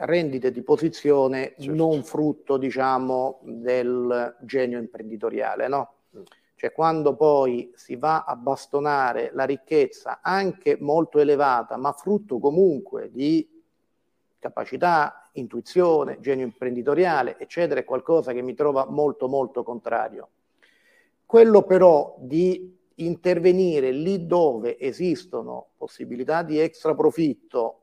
rendite 0.01 0.51
di 0.51 0.63
posizione 0.63 1.55
certo. 1.59 1.75
non 1.75 2.05
frutto, 2.05 2.57
diciamo, 2.57 3.41
del 3.43 4.37
genio 4.41 4.79
imprenditoriale, 4.79 5.69
no? 5.69 5.95
Mm. 6.17 6.23
Cioè 6.55 6.73
quando 6.73 7.15
poi 7.15 7.71
si 7.75 7.95
va 7.97 8.25
a 8.25 8.35
bastonare 8.35 9.31
la 9.33 9.45
ricchezza 9.45 10.19
anche 10.21 10.77
molto 10.81 11.21
elevata, 11.21 11.77
ma 11.77 11.93
frutto 11.93 12.39
comunque 12.39 13.11
di 13.13 13.49
capacità, 14.41 15.31
intuizione, 15.33 16.19
genio 16.21 16.45
imprenditoriale, 16.45 17.39
eccetera, 17.39 17.81
è 17.81 17.85
qualcosa 17.85 18.33
che 18.33 18.43
mi 18.43 18.55
trova 18.55 18.87
molto 18.89 19.29
molto 19.29 19.63
contrario. 19.63 20.31
Quello 21.25 21.63
però 21.63 22.17
di 22.19 22.77
intervenire 22.97 23.93
lì 23.93 24.27
dove 24.27 24.79
esistono 24.79 25.69
possibilità 25.77 26.43
di 26.43 26.59
extra 26.59 26.95
profitto 26.95 27.78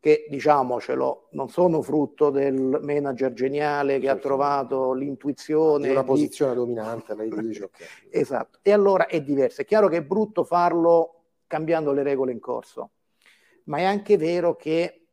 che 0.00 0.26
diciamocelo 0.30 1.28
non 1.32 1.50
sono 1.50 1.82
frutto 1.82 2.30
del 2.30 2.80
manager 2.82 3.32
geniale 3.34 3.98
che 3.98 4.06
sì, 4.06 4.08
ha 4.08 4.16
trovato 4.16 4.94
l'intuizione 4.94 5.86
di 5.86 5.92
una 5.92 6.04
posizione 6.04 6.52
di... 6.52 6.58
dominante 6.58 7.14
lei 7.14 7.28
dice 7.28 7.64
okay. 7.64 7.86
esatto. 8.08 8.58
E 8.62 8.72
allora 8.72 9.06
è 9.06 9.20
diverso. 9.20 9.60
È 9.60 9.64
chiaro 9.64 9.88
che 9.88 9.98
è 9.98 10.02
brutto 10.02 10.42
farlo 10.42 11.24
cambiando 11.46 11.92
le 11.92 12.02
regole 12.02 12.32
in 12.32 12.40
corso 12.40 12.92
ma 13.64 13.78
è 13.78 13.84
anche 13.84 14.16
vero 14.16 14.56
che 14.56 15.06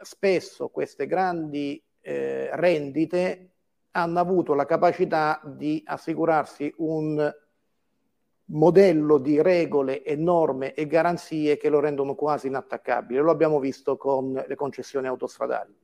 spesso 0.00 0.68
queste 0.68 1.06
grandi 1.06 1.82
eh, 2.00 2.50
rendite 2.52 3.50
hanno 3.92 4.20
avuto 4.20 4.54
la 4.54 4.66
capacità 4.66 5.40
di 5.44 5.82
assicurarsi 5.84 6.72
un 6.78 7.32
modello 8.50 9.18
di 9.18 9.40
regole 9.42 10.02
e 10.02 10.16
norme 10.16 10.74
e 10.74 10.86
garanzie 10.86 11.56
che 11.56 11.68
lo 11.68 11.80
rendono 11.80 12.14
quasi 12.14 12.46
inattaccabile. 12.46 13.20
Lo 13.20 13.30
abbiamo 13.30 13.58
visto 13.58 13.96
con 13.96 14.32
le 14.32 14.54
concessioni 14.54 15.06
autostradali. 15.06 15.76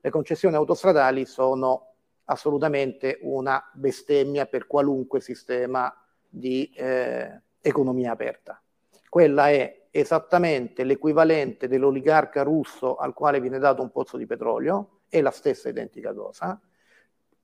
Le 0.00 0.10
concessioni 0.10 0.54
autostradali 0.54 1.24
sono 1.24 1.94
assolutamente 2.24 3.18
una 3.22 3.62
bestemmia 3.74 4.46
per 4.46 4.66
qualunque 4.66 5.20
sistema 5.20 5.92
di 6.28 6.70
eh, 6.74 7.40
economia 7.60 8.12
aperta. 8.12 8.60
Quella 9.08 9.50
è 9.50 9.86
esattamente 9.90 10.84
l'equivalente 10.84 11.68
dell'oligarca 11.68 12.42
russo 12.42 12.96
al 12.96 13.12
quale 13.12 13.40
viene 13.40 13.58
dato 13.58 13.82
un 13.82 13.90
pozzo 13.90 14.16
di 14.16 14.26
petrolio, 14.26 15.00
è 15.08 15.20
la 15.20 15.30
stessa 15.30 15.68
identica 15.68 16.14
cosa, 16.14 16.58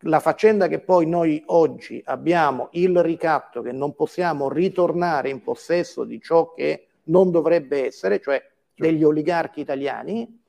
la 0.02 0.20
faccenda 0.20 0.68
che 0.68 0.78
poi 0.78 1.06
noi 1.06 1.42
oggi 1.46 2.00
abbiamo 2.04 2.68
il 2.72 3.02
ricatto 3.02 3.62
che 3.62 3.72
non 3.72 3.94
possiamo 3.94 4.48
ritornare 4.48 5.28
in 5.28 5.42
possesso 5.42 6.04
di 6.04 6.20
ciò 6.20 6.52
che 6.52 6.88
non 7.04 7.30
dovrebbe 7.30 7.86
essere, 7.86 8.20
cioè 8.20 8.42
degli 8.74 9.02
oligarchi 9.02 9.60
italiani, 9.60 10.40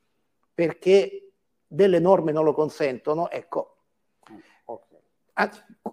perché 0.53 1.31
delle 1.65 1.99
norme 1.99 2.31
non 2.31 2.43
lo 2.43 2.53
consentono, 2.53 3.29
ecco, 3.29 3.75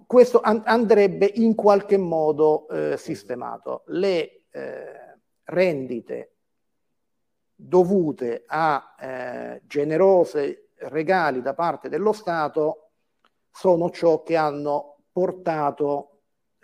questo 0.07 0.41
andrebbe 0.41 1.31
in 1.35 1.55
qualche 1.55 1.97
modo 1.97 2.69
eh, 2.69 2.97
sistemato. 2.97 3.85
Le 3.87 4.43
eh, 4.51 5.19
rendite 5.45 6.33
dovute 7.55 8.43
a 8.47 8.95
eh, 8.99 9.63
generose 9.67 10.71
regali 10.79 11.41
da 11.41 11.55
parte 11.55 11.89
dello 11.89 12.13
Stato 12.13 12.86
sono 13.57 13.89
ciò 13.91 14.23
che 14.23 14.37
hanno 14.37 14.97
portato 15.11 16.11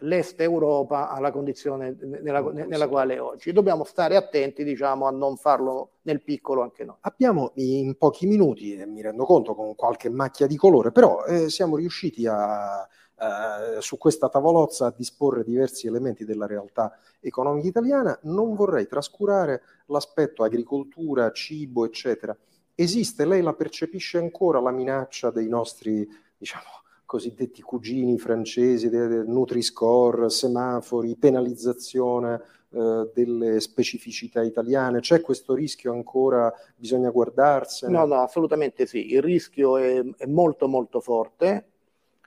l'Est 0.03 0.39
Europa 0.41 1.09
alla 1.09 1.31
condizione 1.31 1.97
nella, 2.01 2.41
nella, 2.41 2.89
quale 2.89 3.15
è 3.15 3.23
oggi. 3.23 3.53
Dobbiamo 3.53 3.85
stare 3.85 4.17
attenti, 4.17 4.63
diciamo, 4.63 5.07
a 5.07 5.11
non 5.11 5.37
farlo 5.37 5.93
nel 6.03 6.23
piccolo 6.23 6.61
anche 6.61 6.85
noi. 6.85 6.97
Abbiamo 7.01 7.53
in 7.55 7.97
pochi 7.97 8.27
minuti, 8.27 8.77
mi 8.87 9.01
rendo 9.01 9.25
conto 9.25 9.55
con 9.55 9.75
qualche 9.75 10.11
macchia 10.11 10.47
di 10.47 10.57
colore, 10.57 10.93
però 10.93 11.25
eh, 11.25 11.49
siamo 11.49 11.77
riusciti 11.77 12.27
a, 12.27 12.83
eh, 12.83 13.81
su 13.81 13.97
questa 13.97 14.29
tavolozza 14.29 14.87
a 14.87 14.95
disporre 14.95 15.45
diversi 15.45 15.87
elementi 15.87 16.27
della 16.27 16.47
realtà 16.47 16.95
economica 17.21 17.69
italiana. 17.69 18.19
Non 18.25 18.55
vorrei 18.55 18.87
trascurare 18.87 19.63
l'aspetto 19.87 20.43
agricoltura, 20.43 21.31
cibo, 21.31 21.87
eccetera. 21.87 22.37
Esiste, 22.75 23.25
lei 23.25 23.41
la 23.41 23.55
percepisce 23.55 24.19
ancora 24.19 24.61
la 24.61 24.73
minaccia 24.73 25.31
dei 25.31 25.49
nostri, 25.49 26.07
diciamo, 26.37 26.82
cosiddetti 27.12 27.61
cugini 27.61 28.16
francesi 28.16 28.88
del 28.88 29.25
Nutri-Score, 29.27 30.31
semafori, 30.31 31.14
penalizzazione 31.14 32.40
eh, 32.70 33.11
delle 33.12 33.61
specificità 33.61 34.42
italiane? 34.42 35.01
C'è 35.01 35.20
questo 35.20 35.53
rischio 35.53 35.92
ancora? 35.92 36.51
Bisogna 36.75 37.11
guardarsene? 37.11 37.92
No, 37.92 38.07
no, 38.07 38.22
assolutamente 38.22 38.87
sì. 38.87 39.12
Il 39.12 39.20
rischio 39.20 39.77
è, 39.77 40.03
è 40.16 40.25
molto 40.25 40.68
molto 40.68 41.01
forte. 41.01 41.66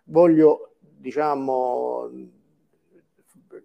Voglio, 0.04 0.76
diciamo, 0.80 2.08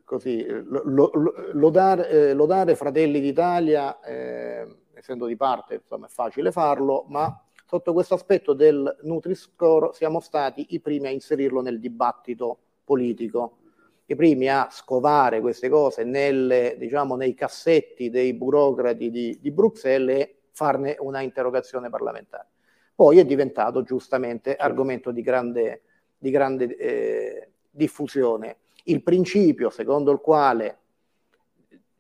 così, 0.03 0.43
lo, 0.47 0.81
lo, 0.87 1.11
lodare, 1.53 2.09
eh, 2.09 2.33
lodare 2.33 2.77
Fratelli 2.77 3.21
d'Italia, 3.21 4.01
eh, 4.01 4.67
essendo 4.95 5.27
di 5.27 5.37
parte, 5.37 5.75
insomma, 5.75 6.07
è 6.07 6.09
facile 6.09 6.51
farlo, 6.51 7.05
ma 7.09 7.45
sotto 7.71 7.93
questo 7.93 8.15
aspetto 8.15 8.53
del 8.53 8.97
Nutri-Score 9.03 9.91
siamo 9.93 10.19
stati 10.19 10.67
i 10.71 10.81
primi 10.81 11.07
a 11.07 11.11
inserirlo 11.11 11.61
nel 11.61 11.79
dibattito 11.79 12.59
politico, 12.83 13.59
i 14.07 14.17
primi 14.17 14.49
a 14.49 14.67
scovare 14.73 15.41
queste 15.41 15.69
cose 15.69 16.03
nelle, 16.03 16.75
diciamo, 16.77 17.15
nei 17.15 17.33
cassetti 17.33 18.11
dei 18.11 18.35
burocrati 18.35 19.09
di, 19.09 19.39
di 19.41 19.53
Bruxelles 19.53 20.19
e 20.21 20.35
farne 20.51 20.97
una 20.99 21.21
interrogazione 21.21 21.91
parlamentare. 21.91 22.49
Poi 22.93 23.19
è 23.19 23.25
diventato 23.25 23.85
giustamente 23.85 24.57
argomento 24.57 25.13
di 25.13 25.23
grande, 25.23 25.83
di 26.19 26.31
grande 26.31 26.77
eh, 26.77 27.51
diffusione. 27.71 28.57
Il 28.87 29.05
principio 29.05 29.71
secondo 29.71 30.11
il 30.11 30.19
quale 30.19 30.80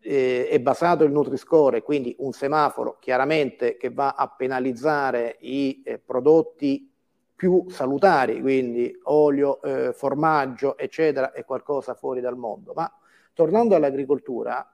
eh, 0.02 0.48
è 0.48 0.60
basato 0.60 1.04
il 1.04 1.12
Nutri-Score, 1.12 1.82
quindi 1.82 2.14
un 2.18 2.32
semaforo 2.32 2.96
chiaramente 2.98 3.76
che 3.76 3.90
va 3.90 4.14
a 4.16 4.28
penalizzare 4.28 5.36
i 5.40 5.82
eh, 5.84 5.98
prodotti 5.98 6.90
più 7.34 7.64
salutari, 7.68 8.40
quindi 8.40 8.98
olio, 9.04 9.62
eh, 9.62 9.92
formaggio, 9.92 10.76
eccetera, 10.76 11.32
è 11.32 11.44
qualcosa 11.44 11.94
fuori 11.94 12.20
dal 12.20 12.36
mondo. 12.36 12.72
Ma 12.74 12.92
tornando 13.32 13.74
all'agricoltura, 13.74 14.70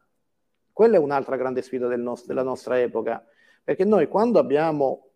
quella 0.72 0.96
è 0.96 0.98
un'altra 0.98 1.36
grande 1.36 1.62
sfida 1.62 1.86
del 1.86 2.00
nost- 2.00 2.26
della 2.26 2.42
nostra 2.42 2.80
epoca, 2.80 3.24
perché 3.62 3.84
noi 3.84 4.08
quando 4.08 4.38
abbiamo, 4.40 5.10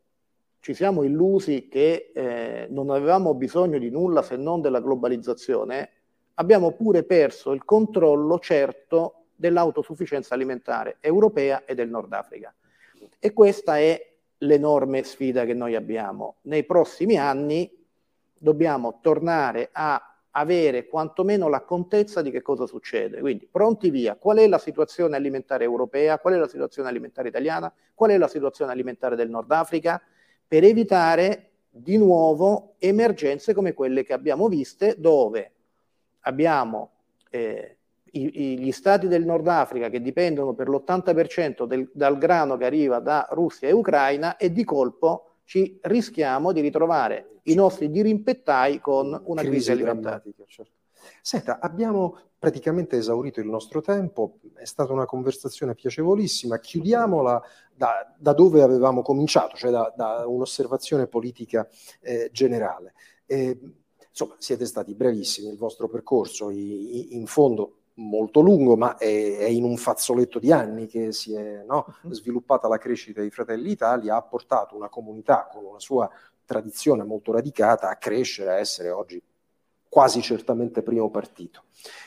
ci 0.61 0.75
siamo 0.75 1.03
illusi 1.03 1.68
che 1.68 2.12
eh, 2.14 2.66
non 2.70 2.90
avevamo 2.90 3.35
bisogno 3.35 3.79
di 3.79 3.90
nulla 3.90 4.23
se 4.23 4.37
non 4.37 4.61
della 4.61 4.81
globalizzazione, 4.81 5.90
abbiamo 6.35 6.73
pure 6.73 7.03
perso 7.03 7.51
il 7.53 7.64
controllo 7.64 8.38
certo 8.38 9.19
dell'autosufficienza 9.40 10.35
alimentare 10.35 10.98
europea 11.00 11.64
e 11.64 11.74
del 11.74 11.88
Nord 11.88 12.12
Africa. 12.12 12.55
E 13.18 13.33
questa 13.33 13.79
è 13.79 14.12
l'enorme 14.38 15.03
sfida 15.03 15.46
che 15.46 15.55
noi 15.55 15.74
abbiamo. 15.74 16.37
Nei 16.42 16.64
prossimi 16.64 17.16
anni 17.16 17.74
dobbiamo 18.37 18.98
tornare 19.00 19.70
a 19.72 20.05
avere 20.33 20.87
quantomeno 20.87 21.48
la 21.48 21.62
contezza 21.62 22.22
di 22.22 22.31
che 22.31 22.42
cosa 22.42 22.66
succede. 22.66 23.20
Quindi 23.20 23.48
pronti 23.50 23.90
via, 23.90 24.14
qual 24.14 24.38
è 24.38 24.46
la 24.46 24.59
situazione 24.59 25.16
alimentare 25.16 25.64
europea, 25.64 26.18
qual 26.18 26.35
è 26.35 26.37
la 26.37 26.46
situazione 26.46 26.88
alimentare 26.88 27.29
italiana, 27.29 27.72
qual 27.94 28.11
è 28.11 28.18
la 28.18 28.29
situazione 28.29 28.70
alimentare 28.70 29.16
del 29.16 29.31
Nord 29.31 29.50
Africa, 29.50 30.00
per 30.46 30.64
evitare 30.64 31.50
di 31.70 31.96
nuovo 31.96 32.74
emergenze 32.79 33.55
come 33.55 33.72
quelle 33.72 34.05
che 34.05 34.12
abbiamo 34.12 34.48
viste, 34.48 34.96
dove 34.98 35.53
abbiamo 36.20 36.90
eh, 37.31 37.79
i, 38.12 38.59
gli 38.59 38.73
stati 38.73 39.09
del 39.09 39.25
Nord 39.25 39.46
Africa 39.46 39.88
che 39.88 40.01
dipendono 40.01 40.55
per 40.55 40.68
l'80% 40.68 41.64
del, 41.64 41.90
dal 41.92 42.18
grano 42.18 42.57
che 42.57 42.64
arriva 42.64 42.99
da 42.99 43.27
Russia 43.31 43.68
e 43.68 43.73
Ucraina 43.73 44.37
e 44.37 44.53
di 44.53 44.64
colpo 44.64 45.27
ci 45.44 45.79
rischiamo 45.83 46.53
di 46.53 46.61
ritrovare 46.61 47.40
i 47.44 47.55
nostri 47.55 47.90
dirimpettai 47.90 48.81
con 48.81 49.07
una 49.25 49.40
crisi, 49.40 49.57
crisi 49.57 49.70
alimentare. 49.73 50.23
Certo. 50.46 50.73
Senta, 51.23 51.59
abbiamo 51.61 52.18
praticamente 52.38 52.96
esaurito 52.96 53.40
il 53.40 53.49
nostro 53.49 53.81
tempo, 53.81 54.38
è 54.55 54.64
stata 54.64 54.92
una 54.92 55.07
conversazione 55.07 55.75
piacevolissima, 55.75 56.59
chiudiamola 56.59 57.42
da, 57.75 58.14
da 58.16 58.33
dove 58.33 58.62
avevamo 58.62 59.03
cominciato, 59.03 59.57
cioè 59.57 59.70
da, 59.70 59.92
da 59.96 60.27
un'osservazione 60.27 61.07
politica 61.07 61.68
eh, 62.01 62.31
generale. 62.33 62.94
Eh, 63.27 63.59
insomma, 64.09 64.35
siete 64.38 64.66
stati 64.66 64.94
brevissimi, 64.94 65.51
il 65.51 65.59
vostro 65.59 65.88
percorso 65.88 66.51
i, 66.51 67.12
i, 67.12 67.16
in 67.16 67.27
fondo 67.27 67.79
molto 68.00 68.40
lungo, 68.40 68.76
ma 68.76 68.96
è, 68.96 69.36
è, 69.38 69.44
in 69.44 69.64
un 69.64 69.76
fazzoletto 69.76 70.38
di 70.38 70.50
anni 70.52 70.86
che 70.86 71.12
si 71.12 71.34
è 71.34 71.62
no, 71.66 71.86
uh-huh. 72.02 72.12
sviluppata 72.12 72.68
la 72.68 72.78
crescita 72.78 73.20
dei 73.20 73.30
Fratelli 73.30 73.68
d'Italia, 73.68 74.16
ha 74.16 74.22
portato 74.22 74.74
una 74.74 74.88
comunità 74.88 75.48
con 75.50 75.64
una 75.64 75.78
sua 75.78 76.10
tradizione 76.44 77.04
molto 77.04 77.32
radicata 77.32 77.88
a 77.88 77.96
crescere, 77.96 78.50
a 78.50 78.58
essere 78.58 78.90
oggi 78.90 79.22
quasi 79.88 80.22
certamente 80.22 80.82
primo 80.82 81.10
partito. 81.10 81.64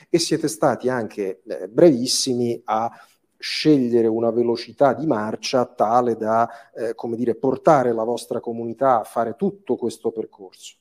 E 0.09 0.19
siete 0.19 0.47
stati 0.47 0.89
anche 0.89 1.41
eh, 1.45 1.67
brevissimi 1.67 2.61
a 2.65 2.91
scegliere 3.37 4.07
una 4.07 4.31
velocità 4.31 4.93
di 4.93 5.05
marcia 5.05 5.65
tale 5.65 6.15
da, 6.15 6.49
eh, 6.73 6.95
come 6.95 7.17
dire, 7.17 7.35
portare 7.35 7.93
la 7.93 8.03
vostra 8.03 8.39
comunità 8.39 9.01
a 9.01 9.03
fare 9.03 9.35
tutto 9.35 9.75
questo 9.75 10.11
percorso. 10.11 10.77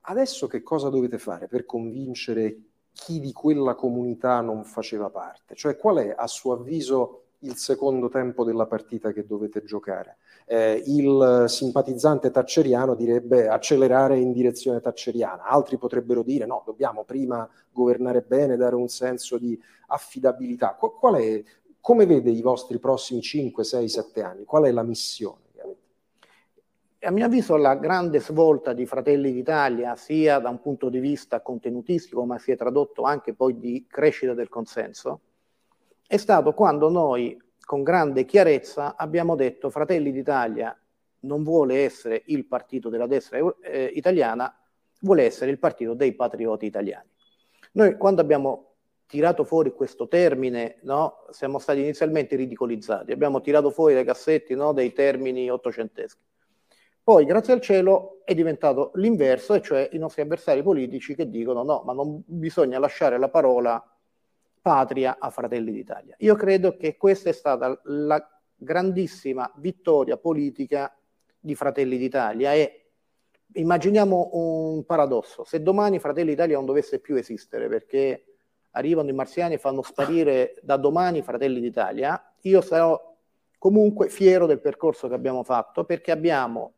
Adesso 0.00 0.46
che 0.46 0.62
cosa 0.62 0.88
dovete 0.88 1.18
fare 1.18 1.46
per 1.46 1.66
convincere 1.66 2.67
chi 2.98 3.20
di 3.20 3.32
quella 3.32 3.76
comunità 3.76 4.40
non 4.40 4.64
faceva 4.64 5.08
parte. 5.08 5.54
Cioè 5.54 5.76
qual 5.76 5.98
è 5.98 6.14
a 6.16 6.26
suo 6.26 6.54
avviso 6.54 7.22
il 7.42 7.54
secondo 7.54 8.08
tempo 8.08 8.42
della 8.42 8.66
partita 8.66 9.12
che 9.12 9.24
dovete 9.24 9.62
giocare? 9.62 10.18
Eh, 10.46 10.82
il 10.86 11.44
simpatizzante 11.46 12.32
tacceriano 12.32 12.96
direbbe 12.96 13.46
accelerare 13.46 14.18
in 14.18 14.32
direzione 14.32 14.80
tacceriana, 14.80 15.44
altri 15.44 15.78
potrebbero 15.78 16.24
dire 16.24 16.44
no, 16.44 16.64
dobbiamo 16.66 17.04
prima 17.04 17.48
governare 17.70 18.22
bene, 18.22 18.56
dare 18.56 18.74
un 18.74 18.88
senso 18.88 19.38
di 19.38 19.58
affidabilità. 19.86 20.74
Qual 20.74 21.14
è, 21.14 21.42
come 21.80 22.04
vede 22.04 22.30
i 22.30 22.42
vostri 22.42 22.80
prossimi 22.80 23.22
5, 23.22 23.62
6, 23.62 23.88
7 23.88 24.22
anni? 24.22 24.44
Qual 24.44 24.64
è 24.64 24.72
la 24.72 24.82
missione? 24.82 25.46
A 27.08 27.10
mio 27.10 27.24
avviso 27.24 27.56
la 27.56 27.74
grande 27.74 28.20
svolta 28.20 28.74
di 28.74 28.84
Fratelli 28.84 29.32
d'Italia, 29.32 29.96
sia 29.96 30.38
da 30.40 30.50
un 30.50 30.60
punto 30.60 30.90
di 30.90 30.98
vista 30.98 31.40
contenutistico, 31.40 32.26
ma 32.26 32.36
si 32.36 32.52
è 32.52 32.56
tradotto 32.56 33.02
anche 33.04 33.32
poi 33.32 33.58
di 33.58 33.86
crescita 33.88 34.34
del 34.34 34.50
consenso, 34.50 35.20
è 36.06 36.18
stato 36.18 36.52
quando 36.52 36.90
noi 36.90 37.42
con 37.64 37.82
grande 37.82 38.26
chiarezza 38.26 38.94
abbiamo 38.94 39.36
detto 39.36 39.70
Fratelli 39.70 40.12
d'Italia 40.12 40.78
non 41.20 41.42
vuole 41.42 41.82
essere 41.82 42.24
il 42.26 42.44
partito 42.44 42.90
della 42.90 43.06
destra 43.06 43.38
eh, 43.62 43.90
italiana, 43.94 44.54
vuole 45.00 45.24
essere 45.24 45.50
il 45.50 45.58
partito 45.58 45.94
dei 45.94 46.14
patrioti 46.14 46.66
italiani. 46.66 47.08
Noi 47.72 47.96
quando 47.96 48.20
abbiamo 48.20 48.74
tirato 49.06 49.44
fuori 49.44 49.72
questo 49.72 50.08
termine, 50.08 50.76
no, 50.82 51.24
siamo 51.30 51.58
stati 51.58 51.80
inizialmente 51.80 52.36
ridicolizzati, 52.36 53.12
abbiamo 53.12 53.40
tirato 53.40 53.70
fuori 53.70 53.94
dai 53.94 54.04
cassetti 54.04 54.54
no, 54.54 54.74
dei 54.74 54.92
termini 54.92 55.48
ottocenteschi. 55.48 56.20
Poi, 57.08 57.24
grazie 57.24 57.54
al 57.54 57.62
cielo, 57.62 58.20
è 58.22 58.34
diventato 58.34 58.90
l'inverso, 58.96 59.54
e 59.54 59.62
cioè 59.62 59.88
i 59.92 59.96
nostri 59.96 60.20
avversari 60.20 60.62
politici 60.62 61.14
che 61.14 61.30
dicono 61.30 61.62
no, 61.62 61.82
ma 61.86 61.94
non 61.94 62.22
bisogna 62.26 62.78
lasciare 62.78 63.16
la 63.16 63.30
parola 63.30 63.82
patria 64.60 65.16
a 65.18 65.30
Fratelli 65.30 65.72
d'Italia. 65.72 66.14
Io 66.18 66.34
credo 66.34 66.76
che 66.76 66.98
questa 66.98 67.30
è 67.30 67.32
stata 67.32 67.80
la 67.84 68.22
grandissima 68.54 69.50
vittoria 69.56 70.18
politica 70.18 70.94
di 71.40 71.54
Fratelli 71.54 71.96
d'Italia 71.96 72.52
e 72.52 72.90
immaginiamo 73.54 74.28
un 74.34 74.84
paradosso, 74.84 75.44
se 75.44 75.62
domani 75.62 75.98
Fratelli 75.98 76.32
d'Italia 76.32 76.56
non 76.56 76.66
dovesse 76.66 76.98
più 76.98 77.16
esistere 77.16 77.68
perché 77.68 78.24
arrivano 78.72 79.08
i 79.08 79.14
marziani 79.14 79.54
e 79.54 79.58
fanno 79.58 79.80
sparire 79.80 80.56
da 80.60 80.76
domani 80.76 81.22
Fratelli 81.22 81.62
d'Italia, 81.62 82.34
io 82.42 82.60
sarò 82.60 83.16
comunque 83.56 84.10
fiero 84.10 84.44
del 84.44 84.60
percorso 84.60 85.08
che 85.08 85.14
abbiamo 85.14 85.42
fatto 85.42 85.84
perché 85.84 86.10
abbiamo 86.10 86.74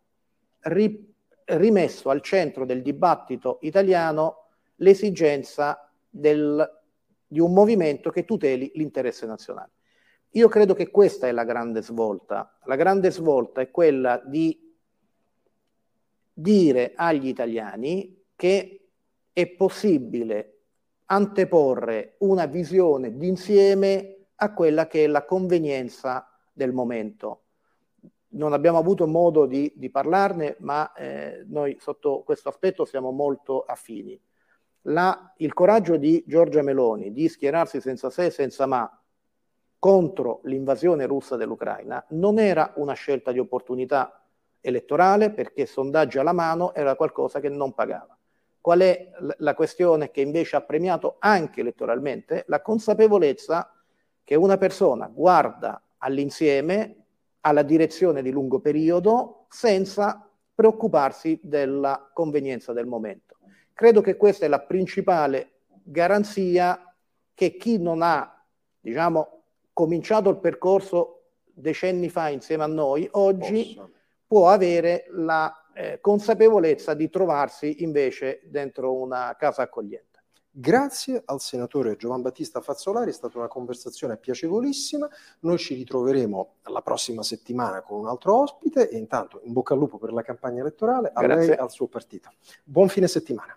ri- 0.62 1.14
rimesso 1.44 2.10
al 2.10 2.20
centro 2.20 2.64
del 2.64 2.82
dibattito 2.82 3.58
italiano 3.62 4.46
l'esigenza 4.76 5.90
del, 6.08 6.80
di 7.26 7.40
un 7.40 7.52
movimento 7.52 8.10
che 8.10 8.24
tuteli 8.24 8.70
l'interesse 8.74 9.26
nazionale. 9.26 9.70
Io 10.34 10.48
credo 10.48 10.74
che 10.74 10.90
questa 10.90 11.26
è 11.26 11.32
la 11.32 11.44
grande 11.44 11.82
svolta. 11.82 12.58
La 12.64 12.76
grande 12.76 13.10
svolta 13.10 13.60
è 13.60 13.70
quella 13.70 14.22
di 14.24 14.68
dire 16.32 16.92
agli 16.94 17.26
italiani 17.26 18.24
che 18.36 18.88
è 19.32 19.46
possibile 19.48 20.60
anteporre 21.06 22.14
una 22.18 22.46
visione 22.46 23.16
d'insieme 23.16 24.26
a 24.36 24.54
quella 24.54 24.86
che 24.86 25.04
è 25.04 25.06
la 25.06 25.24
convenienza 25.24 26.26
del 26.52 26.72
momento. 26.72 27.39
Non 28.32 28.52
abbiamo 28.52 28.78
avuto 28.78 29.06
modo 29.06 29.46
di, 29.46 29.72
di 29.74 29.90
parlarne, 29.90 30.56
ma 30.60 30.92
eh, 30.92 31.44
noi 31.48 31.76
sotto 31.80 32.22
questo 32.24 32.48
aspetto 32.48 32.84
siamo 32.84 33.10
molto 33.10 33.62
affini. 33.62 34.20
La, 34.82 35.32
il 35.38 35.52
coraggio 35.52 35.96
di 35.96 36.24
Giorgia 36.26 36.62
Meloni 36.62 37.12
di 37.12 37.28
schierarsi 37.28 37.80
senza 37.80 38.08
se 38.08 38.26
e 38.26 38.30
senza 38.30 38.66
ma 38.66 38.90
contro 39.78 40.40
l'invasione 40.44 41.06
russa 41.06 41.36
dell'Ucraina 41.36 42.04
non 42.10 42.38
era 42.38 42.72
una 42.76 42.94
scelta 42.94 43.32
di 43.32 43.38
opportunità 43.38 44.22
elettorale 44.60 45.30
perché 45.30 45.66
sondaggi 45.66 46.18
alla 46.18 46.32
mano 46.32 46.74
era 46.74 46.94
qualcosa 46.94 47.40
che 47.40 47.48
non 47.48 47.72
pagava. 47.72 48.16
Qual 48.60 48.80
è 48.80 49.10
la 49.38 49.54
questione 49.54 50.10
che 50.10 50.20
invece 50.20 50.56
ha 50.56 50.60
premiato 50.60 51.16
anche 51.18 51.60
elettoralmente? 51.60 52.44
La 52.46 52.60
consapevolezza 52.60 53.72
che 54.22 54.34
una 54.34 54.58
persona 54.58 55.10
guarda 55.12 55.82
all'insieme, 55.98 57.06
alla 57.40 57.62
direzione 57.62 58.22
di 58.22 58.30
lungo 58.30 58.60
periodo, 58.60 59.46
senza 59.48 60.28
preoccuparsi 60.54 61.40
della 61.42 62.10
convenienza 62.12 62.72
del 62.72 62.86
momento. 62.86 63.38
Credo 63.72 64.00
che 64.00 64.16
questa 64.16 64.44
è 64.44 64.48
la 64.48 64.60
principale 64.60 65.60
garanzia 65.82 66.94
che 67.32 67.56
chi 67.56 67.78
non 67.78 68.02
ha, 68.02 68.44
diciamo, 68.78 69.42
cominciato 69.72 70.28
il 70.28 70.36
percorso 70.36 71.22
decenni 71.44 72.10
fa 72.10 72.28
insieme 72.28 72.64
a 72.64 72.66
noi, 72.66 73.08
oggi 73.12 73.74
Posso. 73.74 73.90
può 74.26 74.50
avere 74.50 75.06
la 75.12 75.54
eh, 75.72 75.98
consapevolezza 76.00 76.94
di 76.94 77.08
trovarsi 77.08 77.82
invece 77.82 78.40
dentro 78.44 78.94
una 78.94 79.34
casa 79.38 79.62
accogliente. 79.62 80.09
Grazie 80.52 81.22
al 81.26 81.40
senatore 81.40 81.94
Giovan 81.94 82.22
Battista 82.22 82.60
Fazzolari, 82.60 83.10
è 83.10 83.14
stata 83.14 83.38
una 83.38 83.46
conversazione 83.46 84.16
piacevolissima. 84.16 85.08
Noi 85.40 85.58
ci 85.58 85.74
ritroveremo 85.74 86.54
la 86.64 86.82
prossima 86.82 87.22
settimana 87.22 87.82
con 87.82 88.00
un 88.00 88.08
altro 88.08 88.40
ospite 88.40 88.88
e 88.88 88.98
intanto 88.98 89.40
in 89.44 89.52
bocca 89.52 89.74
al 89.74 89.78
lupo 89.78 89.98
per 89.98 90.12
la 90.12 90.22
campagna 90.22 90.60
elettorale 90.60 91.12
a 91.14 91.22
Grazie. 91.22 91.46
lei 91.46 91.56
e 91.56 91.60
al 91.60 91.70
suo 91.70 91.86
partito. 91.86 92.32
Buon 92.64 92.88
fine 92.88 93.06
settimana. 93.06 93.56